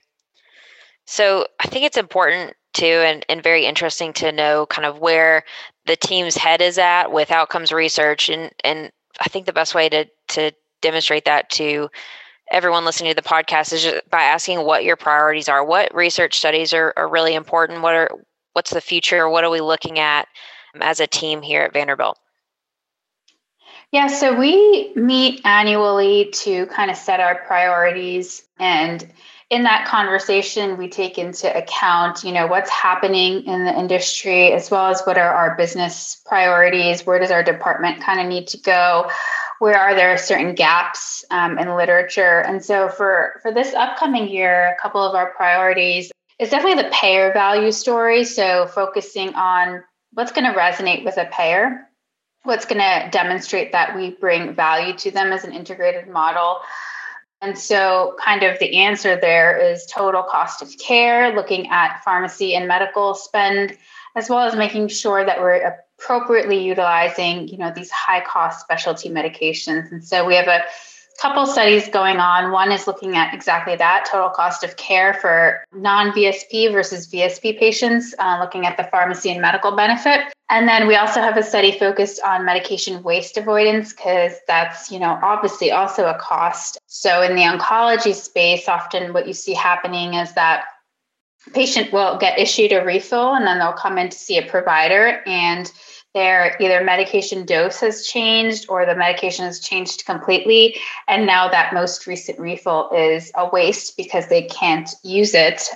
So 1.06 1.48
i 1.60 1.68
think 1.68 1.86
it's 1.86 1.98
important 1.98 2.56
too 2.74 2.86
and, 2.86 3.26
and 3.30 3.42
very 3.42 3.66
interesting 3.66 4.12
to 4.14 4.32
know 4.32 4.66
kind 4.66 4.86
of 4.86 5.00
where 5.00 5.44
the 5.86 5.96
team's 5.96 6.36
head 6.36 6.62
is 6.62 6.78
at 6.78 7.12
with 7.12 7.32
outcomes 7.32 7.72
research 7.72 8.30
and 8.30 8.52
and 8.64 8.92
i 9.22 9.30
think 9.30 9.46
the 9.46 9.54
best 9.54 9.74
way 9.74 9.88
to 9.88 10.06
to 10.28 10.52
demonstrate 10.82 11.26
that 11.26 11.50
to 11.50 11.90
everyone 12.52 12.86
listening 12.86 13.12
to 13.12 13.16
the 13.16 13.28
podcast 13.28 13.74
is 13.74 13.84
just 13.84 14.10
by 14.10 14.24
asking 14.24 14.66
what 14.66 14.84
your 14.84 14.96
priorities 14.96 15.50
are. 15.50 15.64
What 15.64 15.94
research 15.94 16.38
studies 16.38 16.74
are, 16.74 16.94
are 16.96 17.08
really 17.08 17.34
important? 17.34 17.82
What 17.82 17.96
are 17.96 18.10
what's 18.54 18.72
the 18.72 18.82
future? 18.82 19.30
What 19.30 19.44
are 19.44 19.50
we 19.50 19.62
looking 19.62 20.00
at 20.00 20.28
um, 20.74 20.82
as 20.82 21.00
a 21.00 21.08
team 21.08 21.42
here 21.42 21.62
at 21.62 21.74
Vanderbilt? 21.74 22.18
Yeah, 23.92 24.08
so 24.08 24.38
we 24.38 24.94
meet 24.96 25.42
annually 25.46 26.30
to 26.34 26.66
kind 26.68 26.92
of 26.92 26.98
set 26.98 27.20
our 27.20 27.36
priorities 27.46 28.44
and 28.60 29.08
in 29.50 29.64
that 29.64 29.88
conversation 29.88 30.78
we 30.78 30.90
take 30.90 31.18
into 31.18 31.56
account 31.56 32.24
you 32.24 32.32
know 32.32 32.48
what's 32.48 32.70
happening 32.70 33.46
in 33.46 33.64
the 33.64 33.78
industry 33.78 34.52
as 34.52 34.72
well 34.72 34.88
as 34.88 35.02
what 35.04 35.18
are 35.18 35.34
our 35.34 35.56
business 35.56 36.22
priorities 36.26 37.06
where 37.06 37.20
does 37.20 37.30
our 37.30 37.44
department 37.44 38.02
kind 38.02 38.20
of 38.20 38.28
need 38.28 38.48
to 38.48 38.58
go 38.58 39.10
where 39.60 39.78
are 39.78 39.96
there 39.96 40.18
certain 40.18 40.56
gaps 40.56 41.24
um, 41.32 41.58
in 41.58 41.76
literature? 41.76 42.40
And 42.40 42.64
so 42.64 42.90
for 42.90 43.40
for 43.42 43.52
this 43.52 43.74
upcoming 43.74 44.28
year, 44.28 44.76
a 44.78 44.82
couple 44.82 45.02
of 45.02 45.16
our 45.16 45.32
priorities 45.32 46.12
is 46.40 46.50
definitely 46.50 46.84
the 46.84 46.90
payer 46.92 47.32
value 47.32 47.72
story. 47.72 48.26
So 48.26 48.68
focusing 48.68 49.34
on 49.36 49.84
what's 50.12 50.32
going 50.32 50.52
to 50.52 50.58
resonate 50.58 51.06
with 51.06 51.18
a 51.18 51.26
payer, 51.26 51.88
what's 52.44 52.66
going 52.66 52.82
to 52.82 53.10
demonstrate 53.12 53.72
that 53.72 53.96
we 53.96 54.12
bring 54.12 54.54
value 54.54 54.96
to 54.98 55.12
them 55.12 55.32
as 55.32 55.44
an 55.44 55.54
integrated 55.54 56.08
model. 56.08 56.60
And 57.42 57.58
so, 57.58 58.16
kind 58.24 58.44
of 58.44 58.58
the 58.60 58.78
answer 58.78 59.20
there 59.20 59.58
is 59.58 59.86
total 59.86 60.24
cost 60.24 60.62
of 60.62 60.74
care, 60.80 61.36
looking 61.36 61.70
at 61.70 62.02
pharmacy 62.04 62.56
and 62.56 62.68
medical 62.68 63.14
spend, 63.14 63.78
as 64.16 64.30
well 64.30 64.40
as 64.40 64.56
making 64.56 64.88
sure 64.88 65.24
that 65.24 65.40
we're 65.40 65.78
appropriately 66.00 66.64
utilizing, 66.64 67.48
you 67.48 67.58
know, 67.58 67.72
these 67.76 67.92
high 67.92 68.22
cost 68.22 68.62
specialty 68.62 69.10
medications. 69.10 69.92
And 69.92 70.04
so 70.04 70.26
we 70.26 70.36
have 70.36 70.48
a 70.48 70.64
couple 71.22 71.46
studies 71.46 71.88
going 71.90 72.18
on. 72.18 72.52
One 72.52 72.72
is 72.72 72.88
looking 72.88 73.16
at 73.16 73.34
exactly 73.34 73.76
that 73.78 74.08
total 74.12 74.30
cost 74.30 74.64
of 74.64 74.76
care 74.76 75.14
for 75.14 75.64
non 75.74 76.12
VSP 76.12 76.72
versus 76.72 77.08
VSP 77.08 77.58
patients, 77.58 78.14
uh, 78.20 78.38
looking 78.40 78.66
at 78.66 78.78
the 78.78 78.84
pharmacy 78.86 79.32
and 79.32 79.42
medical 79.42 79.76
benefit. 79.76 80.34
And 80.50 80.68
then 80.68 80.88
we 80.88 80.96
also 80.96 81.22
have 81.22 81.38
a 81.38 81.44
study 81.44 81.72
focused 81.72 82.22
on 82.24 82.46
medication 82.46 83.02
waste 83.02 83.38
avoidance 83.38 83.94
because 83.94 84.34
that's, 84.48 84.92
you 84.92 85.00
know, 85.00 85.18
obviously 85.24 85.72
also 85.72 86.06
a 86.06 86.18
cost. 86.20 86.78
So 86.86 87.24
in 87.24 87.36
the 87.36 87.42
oncology 87.42 88.14
space, 88.14 88.68
often 88.68 89.14
what 89.14 89.28
you 89.28 89.34
see 89.34 89.54
happening 89.54 90.14
is 90.14 90.34
that 90.34 90.66
patient 91.54 91.92
will 91.92 92.18
get 92.18 92.40
issued 92.40 92.72
a 92.72 92.84
refill 92.84 93.34
and 93.36 93.46
then 93.46 93.60
they'll 93.60 93.74
come 93.74 93.98
in 93.98 94.10
to 94.10 94.18
see 94.18 94.38
a 94.38 94.46
provider 94.46 95.22
and 95.26 95.72
their 96.14 96.56
either 96.62 96.84
medication 96.84 97.46
dose 97.46 97.82
has 97.82 98.08
changed 98.08 98.66
or 98.70 98.86
the 98.86 98.96
medication 98.96 99.46
has 99.46 99.60
changed 99.60 100.06
completely 100.06 100.76
and 101.08 101.26
now 101.26 101.50
that 101.50 101.74
most 101.74 102.08
recent 102.08 102.40
refill 102.40 102.90
is 102.92 103.32
a 103.36 103.50
waste 103.50 103.98
because 103.98 104.28
they 104.28 104.44
can't 104.44 104.90
use 105.04 105.34
it 105.34 105.70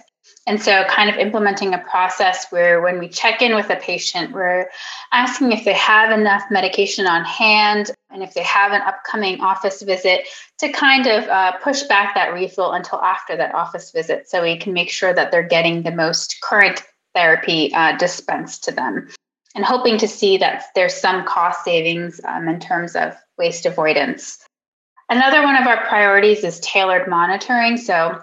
and 0.50 0.60
so, 0.60 0.84
kind 0.86 1.12
of 1.12 1.16
implementing 1.18 1.76
a 1.76 1.78
process 1.78 2.48
where 2.50 2.82
when 2.82 2.98
we 2.98 3.08
check 3.08 3.44
in 3.44 3.54
with 3.54 3.70
a 3.70 3.76
patient, 3.76 4.32
we're 4.32 4.68
asking 5.12 5.52
if 5.52 5.64
they 5.64 5.74
have 5.74 6.12
enough 6.12 6.42
medication 6.50 7.06
on 7.06 7.24
hand 7.24 7.92
and 8.10 8.24
if 8.24 8.34
they 8.34 8.42
have 8.42 8.72
an 8.72 8.82
upcoming 8.82 9.42
office 9.42 9.84
visit 9.84 10.28
to 10.58 10.72
kind 10.72 11.06
of 11.06 11.26
uh, 11.26 11.52
push 11.60 11.84
back 11.84 12.16
that 12.16 12.34
refill 12.34 12.72
until 12.72 13.00
after 13.02 13.38
that 13.38 13.54
office 13.54 13.92
visit 13.92 14.28
so 14.28 14.42
we 14.42 14.58
can 14.58 14.74
make 14.74 14.90
sure 14.90 15.14
that 15.14 15.30
they're 15.30 15.48
getting 15.48 15.84
the 15.84 15.92
most 15.92 16.42
current 16.42 16.82
therapy 17.14 17.72
uh, 17.76 17.96
dispensed 17.98 18.64
to 18.64 18.72
them. 18.72 19.08
And 19.54 19.64
hoping 19.64 20.00
to 20.00 20.08
see 20.08 20.38
that 20.38 20.64
there's 20.74 20.96
some 20.96 21.26
cost 21.26 21.64
savings 21.64 22.22
um, 22.28 22.50
in 22.50 22.60
terms 22.60 22.96
of 22.96 23.16
waste 23.38 23.68
avoidance. 23.68 24.44
Another 25.10 25.44
one 25.44 25.56
of 25.56 25.68
our 25.68 25.86
priorities 25.86 26.44
is 26.44 26.60
tailored 26.62 27.08
monitoring. 27.08 27.78
So 27.78 28.20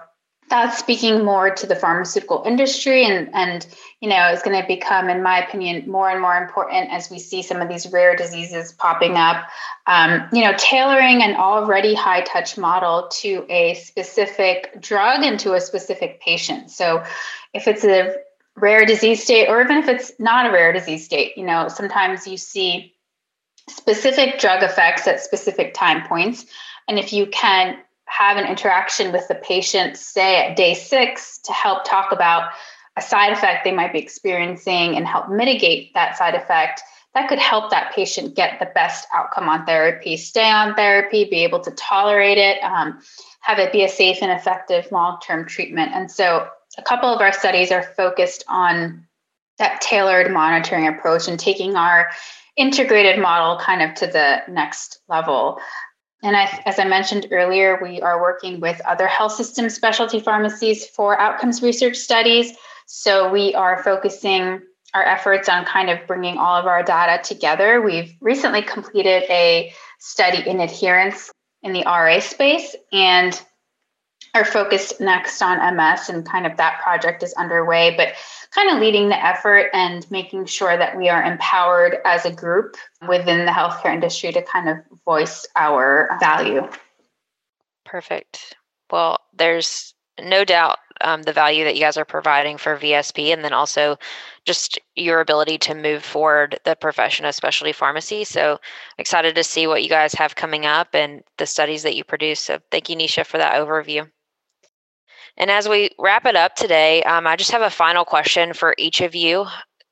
that's 0.49 0.79
speaking 0.79 1.25
more 1.25 1.51
to 1.51 1.67
the 1.67 1.75
pharmaceutical 1.75 2.43
industry 2.47 3.05
and 3.05 3.29
and 3.35 3.67
you 4.01 4.09
know 4.09 4.31
is 4.31 4.43
going 4.43 4.61
to 4.61 4.67
become 4.67 5.09
in 5.09 5.23
my 5.23 5.45
opinion 5.45 5.91
more 5.91 6.11
and 6.11 6.21
more 6.21 6.37
important 6.37 6.91
as 6.93 7.11
we 7.11 7.19
see 7.19 7.43
some 7.43 7.61
of 7.61 7.69
these 7.69 7.91
rare 7.93 8.17
diseases 8.17 8.73
popping 8.73 9.17
up. 9.17 9.47
Um, 9.87 10.29
you 10.33 10.43
know 10.43 10.53
tailoring 10.57 11.23
an 11.23 11.37
already 11.37 11.95
high 11.95 12.23
touch 12.23 12.57
model 12.57 13.09
to 13.21 13.45
a 13.49 13.75
specific 13.75 14.81
drug 14.81 15.23
and 15.23 15.39
to 15.41 15.55
a 15.55 15.61
specific 15.61 16.21
patient. 16.21 16.71
So 16.71 17.03
if 17.53 17.67
it's 17.69 17.85
a 17.85 18.15
rare 18.57 18.87
disease 18.87 19.23
state 19.23 19.49
or 19.49 19.61
even 19.61 19.77
if 19.79 19.89
it's 19.89 20.13
not 20.19 20.47
a 20.47 20.51
rare 20.51 20.73
disease 20.73 21.05
state 21.05 21.37
you 21.37 21.45
know 21.45 21.69
sometimes 21.69 22.27
you 22.27 22.39
see 22.39 22.95
specific 23.69 24.39
drug 24.39 24.63
effects 24.63 25.07
at 25.07 25.21
specific 25.21 25.75
time 25.75 26.07
points. 26.07 26.47
And 26.89 26.99
if 26.99 27.13
you 27.13 27.27
can 27.27 27.79
have 28.07 28.37
an 28.37 28.47
interaction 28.47 29.13
with 29.13 29.29
the 29.29 29.35
patient, 29.35 29.97
say 29.97 30.47
at 30.47 30.57
day 30.57 30.75
six, 30.75 31.39
to 31.39 31.53
help 31.53 31.85
talk 31.85 32.13
about 32.13 32.51
a 32.97 33.03
side 33.03 33.33
effect 33.33 33.65
they 33.65 33.73
might 33.73 33.93
be 33.93 33.99
experiencing 33.99 34.97
and 34.97 35.07
help 35.07 35.29
mitigate 35.29 35.93
that 35.95 36.17
side 36.17 36.35
effect, 36.35 36.81
that 37.15 37.29
could 37.29 37.39
help 37.39 37.71
that 37.71 37.95
patient 37.95 38.35
get 38.35 38.59
the 38.59 38.71
best 38.75 39.07
outcome 39.15 39.49
on 39.49 39.65
therapy, 39.65 40.17
stay 40.17 40.51
on 40.51 40.75
therapy, 40.75 41.25
be 41.25 41.45
able 41.45 41.61
to 41.61 41.71
tolerate 41.73 42.39
it, 42.39 42.63
um, 42.63 43.01
have 43.41 43.59
it 43.59 43.73
be 43.73 43.85
a 43.85 43.89
safe 43.89 44.19
and 44.23 44.31
effective 44.31 44.91
long 44.93 45.19
term 45.21 45.47
treatment. 45.47 45.93
And 45.95 46.11
so, 46.11 46.49
a 46.79 46.83
couple 46.83 47.09
of 47.09 47.21
our 47.21 47.33
studies 47.33 47.73
are 47.73 47.83
focused 47.83 48.45
on 48.49 49.07
that 49.59 49.81
tailored 49.81 50.31
monitoring 50.31 50.87
approach 50.87 51.27
and 51.27 51.41
taking 51.41 51.75
our 51.75 52.11
integrated 52.57 53.21
model 53.21 53.59
kind 53.59 53.83
of 53.83 53.95
to 53.95 54.07
the 54.07 54.43
next 54.49 55.01
level. 55.09 55.59
And 56.27 56.35
as 56.35 56.81
I 56.81 56.85
mentioned 56.85 57.29
earlier, 57.31 57.79
we 57.81 58.03
are 58.03 58.21
working 58.21 58.59
with 58.59 58.81
other 58.81 59.07
health 59.07 59.31
system 59.31 59.71
specialty 59.71 60.19
pharmacies 60.19 60.85
for 60.85 61.17
outcomes 61.21 61.63
research 61.63 61.95
studies. 61.95 62.53
So 62.87 63.31
we 63.31 63.55
are 63.55 63.81
focusing 63.85 64.61
our 64.93 65.05
efforts 65.05 65.49
on 65.49 65.65
kind 65.65 65.89
of 65.89 66.05
bringing 66.09 66.37
all 66.37 66.57
of 66.57 66.67
our 66.67 66.83
data 66.83 67.23
together. 67.23 67.81
We've 67.81 68.13
recently 68.21 68.63
completed 68.63 69.23
a 69.31 69.73
study 70.01 70.43
in 70.51 70.59
adherence 70.59 71.31
in 71.63 71.73
the 71.73 71.85
RA 71.85 72.19
space 72.19 72.75
and 72.93 73.41
are 74.37 74.45
focused 74.45 75.01
next 75.01 75.43
on 75.43 75.77
MS, 75.77 76.09
and 76.09 76.27
kind 76.27 76.47
of 76.47 76.57
that 76.59 76.81
project 76.83 77.23
is 77.23 77.33
underway. 77.35 77.95
But 77.97 78.15
kind 78.51 78.71
of 78.71 78.81
leading 78.81 79.09
the 79.09 79.25
effort 79.25 79.71
and 79.73 80.09
making 80.11 80.47
sure 80.47 80.77
that 80.77 80.97
we 80.97 81.09
are 81.09 81.23
empowered 81.23 81.99
as 82.05 82.25
a 82.25 82.33
group 82.33 82.77
within 83.09 83.45
the 83.47 83.53
healthcare 83.53 83.93
industry 83.93 84.33
to 84.33 84.43
kind 84.43 84.69
of 84.69 84.77
voice 85.05 85.47
our 85.57 86.17
value. 86.21 86.69
Perfect. 87.85 88.55
Well, 88.91 89.19
there's 89.35 89.95
no 90.21 90.45
doubt 90.45 90.79
um, 91.03 91.23
the 91.23 91.33
value 91.33 91.65
that 91.65 91.75
you 91.75 91.81
guys 91.81 91.97
are 91.97 92.05
providing 92.05 92.57
for 92.57 92.79
VSP, 92.79 93.33
and 93.33 93.45
then 93.45 93.53
also 93.53 93.99
just 94.45 94.79
your 94.95 95.21
ability 95.21 95.59
to 95.59 95.75
move 95.75 96.05
forward 96.05 96.59
the 96.65 96.77
profession 96.77 97.27
of 97.27 97.35
specialty 97.35 97.73
pharmacy. 97.73 98.25
So 98.25 98.59
excited 98.99 99.35
to 99.35 99.45
see 99.45 99.67
what 99.67 99.83
you 99.83 99.89
guys 99.89 100.15
have 100.15 100.37
coming 100.37 100.65
up 100.65 100.95
and 100.95 101.23
the 101.37 101.47
studies 101.47 101.83
that 101.83 101.97
you 101.97 102.05
produce. 102.05 102.41
So 102.41 102.59
thank 102.71 102.89
you, 102.89 102.97
Nisha, 102.97 103.27
for 103.27 103.39
that 103.39 103.55
overview. 103.55 104.09
And 105.37 105.51
as 105.51 105.69
we 105.69 105.91
wrap 105.99 106.25
it 106.27 106.37
up 106.37 106.57
today, 106.57 107.03
um, 107.03 107.27
I 107.27 107.37
just 107.37 107.51
have 107.51 107.63
a 107.63 107.71
final 107.71 108.05
question 108.05 108.53
for 108.53 108.75
each 108.79 109.01
of 109.01 109.15
you. 109.15 109.47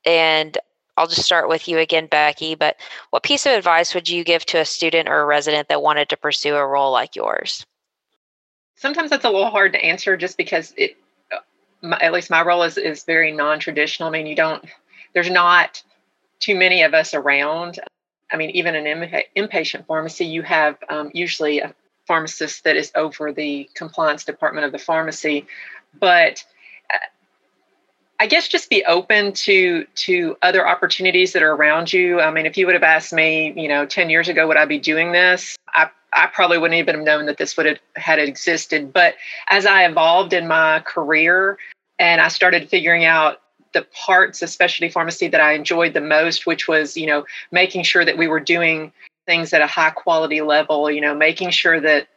And 0.05 0.57
I'll 0.97 1.07
just 1.07 1.23
start 1.23 1.49
with 1.49 1.67
you 1.67 1.77
again, 1.77 2.07
Becky. 2.07 2.55
But 2.55 2.77
what 3.09 3.23
piece 3.23 3.45
of 3.45 3.51
advice 3.51 3.93
would 3.93 4.09
you 4.09 4.23
give 4.23 4.45
to 4.47 4.59
a 4.59 4.65
student 4.65 5.09
or 5.09 5.19
a 5.19 5.25
resident 5.25 5.67
that 5.67 5.81
wanted 5.81 6.09
to 6.09 6.17
pursue 6.17 6.55
a 6.55 6.65
role 6.65 6.91
like 6.91 7.15
yours? 7.15 7.65
Sometimes 8.75 9.09
that's 9.09 9.25
a 9.25 9.29
little 9.29 9.51
hard 9.51 9.73
to 9.73 9.83
answer 9.83 10.17
just 10.17 10.37
because 10.37 10.73
it, 10.77 10.97
my, 11.81 11.99
at 11.99 12.13
least 12.13 12.29
my 12.29 12.41
role 12.41 12.63
is, 12.63 12.77
is 12.77 13.03
very 13.03 13.31
non 13.31 13.59
traditional. 13.59 14.09
I 14.09 14.11
mean, 14.11 14.27
you 14.27 14.35
don't, 14.35 14.63
there's 15.13 15.29
not 15.29 15.81
too 16.39 16.55
many 16.55 16.81
of 16.81 16.93
us 16.93 17.13
around. 17.13 17.79
I 18.31 18.37
mean, 18.37 18.49
even 18.51 18.75
an 18.75 19.23
inpatient 19.37 19.85
pharmacy, 19.85 20.25
you 20.25 20.41
have 20.41 20.77
um, 20.89 21.11
usually 21.13 21.59
a 21.59 21.73
pharmacist 22.07 22.63
that 22.63 22.75
is 22.75 22.91
over 22.95 23.31
the 23.31 23.69
compliance 23.73 24.23
department 24.23 24.65
of 24.65 24.71
the 24.71 24.77
pharmacy. 24.77 25.45
But 25.99 26.43
uh, 26.93 26.97
I 28.19 28.27
guess 28.27 28.47
just 28.47 28.69
be 28.69 28.83
open 28.85 29.33
to 29.33 29.85
to 29.95 30.37
other 30.41 30.67
opportunities 30.67 31.33
that 31.33 31.43
are 31.43 31.53
around 31.53 31.91
you. 31.91 32.21
I 32.21 32.31
mean, 32.31 32.45
if 32.45 32.57
you 32.57 32.65
would 32.65 32.75
have 32.75 32.83
asked 32.83 33.13
me, 33.13 33.53
you 33.55 33.67
know, 33.67 33.85
10 33.85 34.09
years 34.09 34.29
ago, 34.29 34.47
would 34.47 34.57
I 34.57 34.65
be 34.65 34.79
doing 34.79 35.11
this? 35.11 35.57
I, 35.73 35.89
I 36.13 36.27
probably 36.27 36.57
wouldn't 36.57 36.79
even 36.79 36.95
have 36.95 37.03
known 37.03 37.25
that 37.25 37.37
this 37.37 37.57
would 37.57 37.65
have 37.65 37.79
had 37.95 38.19
existed. 38.19 38.93
But 38.93 39.15
as 39.49 39.65
I 39.65 39.85
evolved 39.85 40.33
in 40.33 40.47
my 40.47 40.79
career 40.81 41.57
and 41.99 42.21
I 42.21 42.29
started 42.29 42.69
figuring 42.69 43.03
out 43.03 43.41
the 43.73 43.85
parts 43.93 44.41
of 44.41 44.49
specialty 44.49 44.89
pharmacy 44.89 45.27
that 45.27 45.41
I 45.41 45.51
enjoyed 45.51 45.93
the 45.93 46.01
most, 46.01 46.45
which 46.45 46.67
was, 46.67 46.95
you 46.95 47.05
know, 47.05 47.25
making 47.51 47.83
sure 47.83 48.05
that 48.05 48.17
we 48.17 48.27
were 48.27 48.39
doing 48.39 48.93
things 49.25 49.53
at 49.53 49.61
a 49.61 49.67
high 49.67 49.89
quality 49.89 50.41
level 50.41 50.89
you 50.89 51.01
know 51.01 51.15
making 51.15 51.49
sure 51.49 51.79
that 51.79 52.07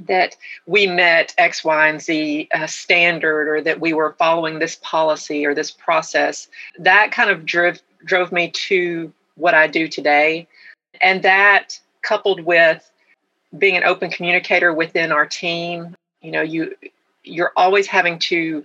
that 0.00 0.36
we 0.66 0.86
met 0.86 1.34
x 1.38 1.64
y 1.64 1.88
and 1.88 2.02
z 2.02 2.48
uh, 2.54 2.66
standard 2.66 3.48
or 3.48 3.60
that 3.60 3.80
we 3.80 3.92
were 3.92 4.14
following 4.18 4.58
this 4.58 4.78
policy 4.82 5.46
or 5.46 5.54
this 5.54 5.70
process. 5.70 6.48
That 6.78 7.12
kind 7.12 7.30
of 7.30 7.46
drove 7.46 7.80
drove 8.04 8.32
me 8.32 8.50
to 8.50 9.12
what 9.36 9.54
i 9.54 9.66
do 9.66 9.88
today. 9.88 10.46
And 11.00 11.22
that 11.22 11.78
coupled 12.02 12.40
with 12.40 12.90
being 13.58 13.76
an 13.76 13.84
open 13.84 14.10
communicator 14.10 14.72
within 14.72 15.12
our 15.12 15.26
team 15.26 15.94
you 16.20 16.30
know 16.30 16.42
you 16.42 16.74
you're 17.24 17.52
always 17.56 17.86
having 17.86 18.18
to 18.18 18.64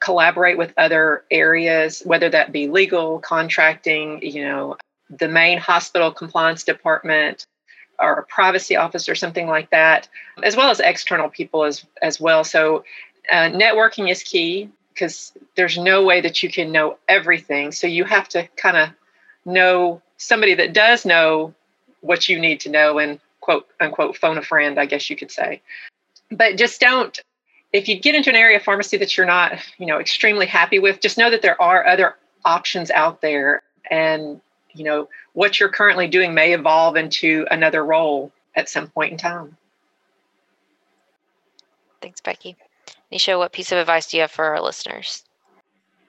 collaborate 0.00 0.58
with 0.58 0.72
other 0.76 1.24
areas 1.30 2.02
whether 2.04 2.28
that 2.28 2.52
be 2.52 2.68
legal 2.68 3.18
contracting 3.20 4.20
you 4.22 4.44
know 4.44 4.76
the 5.10 5.28
main 5.28 5.58
hospital 5.58 6.10
compliance 6.10 6.64
department 6.64 7.46
or 7.98 8.14
a 8.14 8.24
privacy 8.24 8.76
office 8.76 9.08
or 9.08 9.14
something 9.14 9.46
like 9.46 9.70
that, 9.70 10.08
as 10.42 10.56
well 10.56 10.70
as 10.70 10.80
external 10.80 11.28
people 11.28 11.64
as, 11.64 11.84
as 12.02 12.20
well. 12.20 12.44
So, 12.44 12.84
uh, 13.30 13.50
networking 13.50 14.10
is 14.10 14.22
key 14.22 14.68
because 14.92 15.32
there's 15.56 15.78
no 15.78 16.04
way 16.04 16.20
that 16.20 16.42
you 16.42 16.50
can 16.50 16.72
know 16.72 16.98
everything. 17.08 17.72
So, 17.72 17.86
you 17.86 18.04
have 18.04 18.28
to 18.30 18.48
kind 18.56 18.76
of 18.76 18.88
know 19.44 20.02
somebody 20.16 20.54
that 20.54 20.72
does 20.72 21.04
know 21.04 21.54
what 22.00 22.28
you 22.28 22.40
need 22.40 22.60
to 22.60 22.70
know 22.70 22.98
and 22.98 23.20
quote 23.40 23.68
unquote 23.80 24.16
phone 24.16 24.38
a 24.38 24.42
friend, 24.42 24.78
I 24.78 24.86
guess 24.86 25.08
you 25.08 25.16
could 25.16 25.30
say. 25.30 25.62
But 26.30 26.56
just 26.56 26.80
don't 26.80 27.20
if 27.74 27.88
you 27.88 27.98
get 27.98 28.14
into 28.14 28.30
an 28.30 28.36
area 28.36 28.56
of 28.56 28.62
pharmacy 28.62 28.96
that 28.98 29.16
you're 29.16 29.26
not, 29.26 29.58
you 29.78 29.86
know, 29.86 29.98
extremely 29.98 30.46
happy 30.46 30.78
with, 30.78 31.00
just 31.00 31.18
know 31.18 31.28
that 31.28 31.42
there 31.42 31.60
are 31.60 31.84
other 31.84 32.14
options 32.44 32.88
out 32.92 33.20
there 33.20 33.64
and 33.90 34.40
you 34.74 34.84
know 34.84 35.08
what 35.32 35.58
you're 35.58 35.68
currently 35.68 36.08
doing 36.08 36.34
may 36.34 36.52
evolve 36.52 36.96
into 36.96 37.46
another 37.50 37.84
role 37.84 38.32
at 38.54 38.68
some 38.68 38.88
point 38.88 39.12
in 39.12 39.18
time. 39.18 39.56
Thanks 42.00 42.20
becky. 42.20 42.56
Nisha 43.12 43.38
what 43.38 43.52
piece 43.52 43.72
of 43.72 43.78
advice 43.78 44.10
do 44.10 44.16
you 44.16 44.22
have 44.22 44.30
for 44.30 44.44
our 44.44 44.60
listeners? 44.60 45.24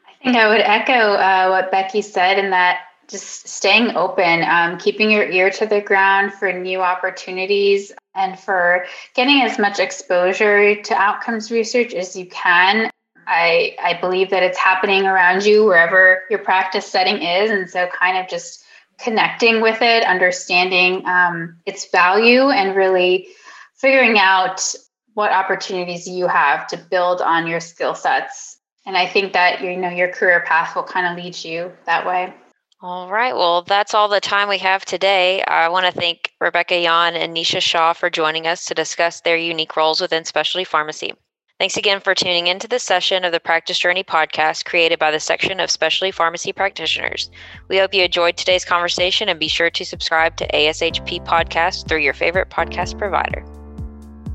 I 0.08 0.24
think 0.24 0.38
i 0.38 0.48
would 0.48 0.62
echo 0.62 0.94
uh, 0.94 1.50
what 1.50 1.72
becky 1.72 2.02
said 2.02 2.40
in 2.40 2.50
that 2.50 2.80
just 3.08 3.48
staying 3.48 3.96
open 3.96 4.44
um, 4.44 4.80
keeping 4.80 5.12
your 5.12 5.30
ear 5.30 5.52
to 5.52 5.68
the 5.68 5.82
ground 5.82 6.34
for 6.34 6.52
new 6.52 6.82
opportunities 6.82 7.92
and 8.16 8.40
for 8.40 8.86
getting 9.14 9.42
as 9.42 9.60
much 9.60 9.80
exposure 9.80 10.82
to 10.82 10.94
outcomes 10.96 11.52
research 11.52 11.94
as 11.94 12.16
you 12.16 12.26
can 12.26 12.90
I, 13.28 13.76
I 13.82 14.00
believe 14.00 14.30
that 14.30 14.44
it's 14.44 14.58
happening 14.58 15.06
around 15.06 15.46
you 15.46 15.66
wherever 15.66 16.24
your 16.30 16.40
practice 16.40 16.86
setting 16.86 17.22
is. 17.22 17.52
And 17.52 17.70
so, 17.70 17.88
kind 17.88 18.18
of 18.18 18.28
just 18.30 18.64
connecting 18.98 19.62
with 19.62 19.82
it, 19.82 20.04
understanding 20.04 21.06
um, 21.06 21.58
its 21.66 21.90
value, 21.92 22.50
and 22.50 22.76
really 22.76 23.28
figuring 23.76 24.18
out 24.18 24.74
what 25.14 25.32
opportunities 25.32 26.08
you 26.08 26.28
have 26.28 26.68
to 26.68 26.78
build 26.78 27.22
on 27.22 27.48
your 27.48 27.60
skill 27.60 27.96
sets. 27.96 28.58
And 28.86 28.96
I 28.96 29.08
think 29.08 29.34
that 29.34 29.62
you 29.62 29.76
know 29.76 29.90
your 29.90 30.12
career 30.12 30.44
path 30.46 30.76
will 30.76 30.84
kind 30.84 31.08
of 31.08 31.24
lead 31.24 31.44
you 31.44 31.72
that 31.86 32.06
way. 32.06 32.34
All 32.82 33.10
right. 33.10 33.36
Well, 33.36 33.64
that's 33.64 33.96
all 33.96 34.08
the 34.08 34.20
time 34.20 34.48
we 34.48 34.60
have 34.60 34.86
today. 34.86 35.42
I 35.44 35.70
want 35.70 35.88
to 35.88 35.92
thank 35.92 36.32
Rebecca 36.40 36.78
Yan 36.78 37.16
and 37.16 37.36
Nisha 37.36 37.62
Shah 37.62 37.94
for 37.94 38.10
joining 38.10 38.46
us 38.46 38.66
to 38.66 38.76
discuss 38.76 39.22
their 39.22 39.38
unique 39.38 39.76
roles 39.76 40.02
within 40.02 40.26
specialty 40.26 40.66
pharmacy. 40.66 41.14
Thanks 41.58 41.78
again 41.78 42.02
for 42.02 42.14
tuning 42.14 42.48
into 42.48 42.68
this 42.68 42.84
session 42.84 43.24
of 43.24 43.32
the 43.32 43.40
Practice 43.40 43.80
Journey 43.80 44.04
podcast 44.04 44.66
created 44.66 45.00
by 45.00 45.10
the 45.10 45.22
section 45.22 45.62
of 45.62 45.72
specialty 45.72 46.12
pharmacy 46.12 46.52
practitioners. 46.52 47.32
We 47.70 47.78
hope 47.78 47.94
you 47.94 48.04
enjoyed 48.04 48.36
today's 48.36 48.66
conversation 48.66 49.30
and 49.30 49.40
be 49.40 49.48
sure 49.48 49.70
to 49.70 49.86
subscribe 49.86 50.36
to 50.36 50.48
ASHP 50.50 51.26
Podcast 51.26 51.88
through 51.88 52.00
your 52.00 52.14
favorite 52.14 52.50
podcast 52.50 52.98
provider. 52.98 53.46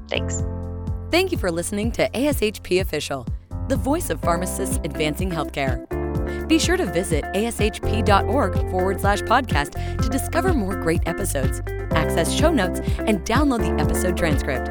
Thanks. 0.08 0.42
Thank 1.10 1.30
you 1.30 1.36
for 1.36 1.50
listening 1.50 1.92
to 1.92 2.08
ASHP 2.08 2.80
Official, 2.80 3.26
the 3.68 3.76
voice 3.76 4.08
of 4.08 4.18
pharmacists 4.22 4.80
advancing 4.82 5.30
healthcare. 5.30 5.86
Be 6.48 6.58
sure 6.58 6.78
to 6.78 6.86
visit 6.86 7.24
ashp.org 7.34 8.54
forward 8.70 8.98
slash 8.98 9.20
podcast 9.20 10.02
to 10.02 10.08
discover 10.08 10.54
more 10.54 10.74
great 10.74 11.02
episodes, 11.06 11.60
access 11.90 12.32
show 12.32 12.50
notes, 12.50 12.80
and 13.00 13.20
download 13.26 13.60
the 13.60 13.82
episode 13.82 14.16
transcript. 14.16 14.70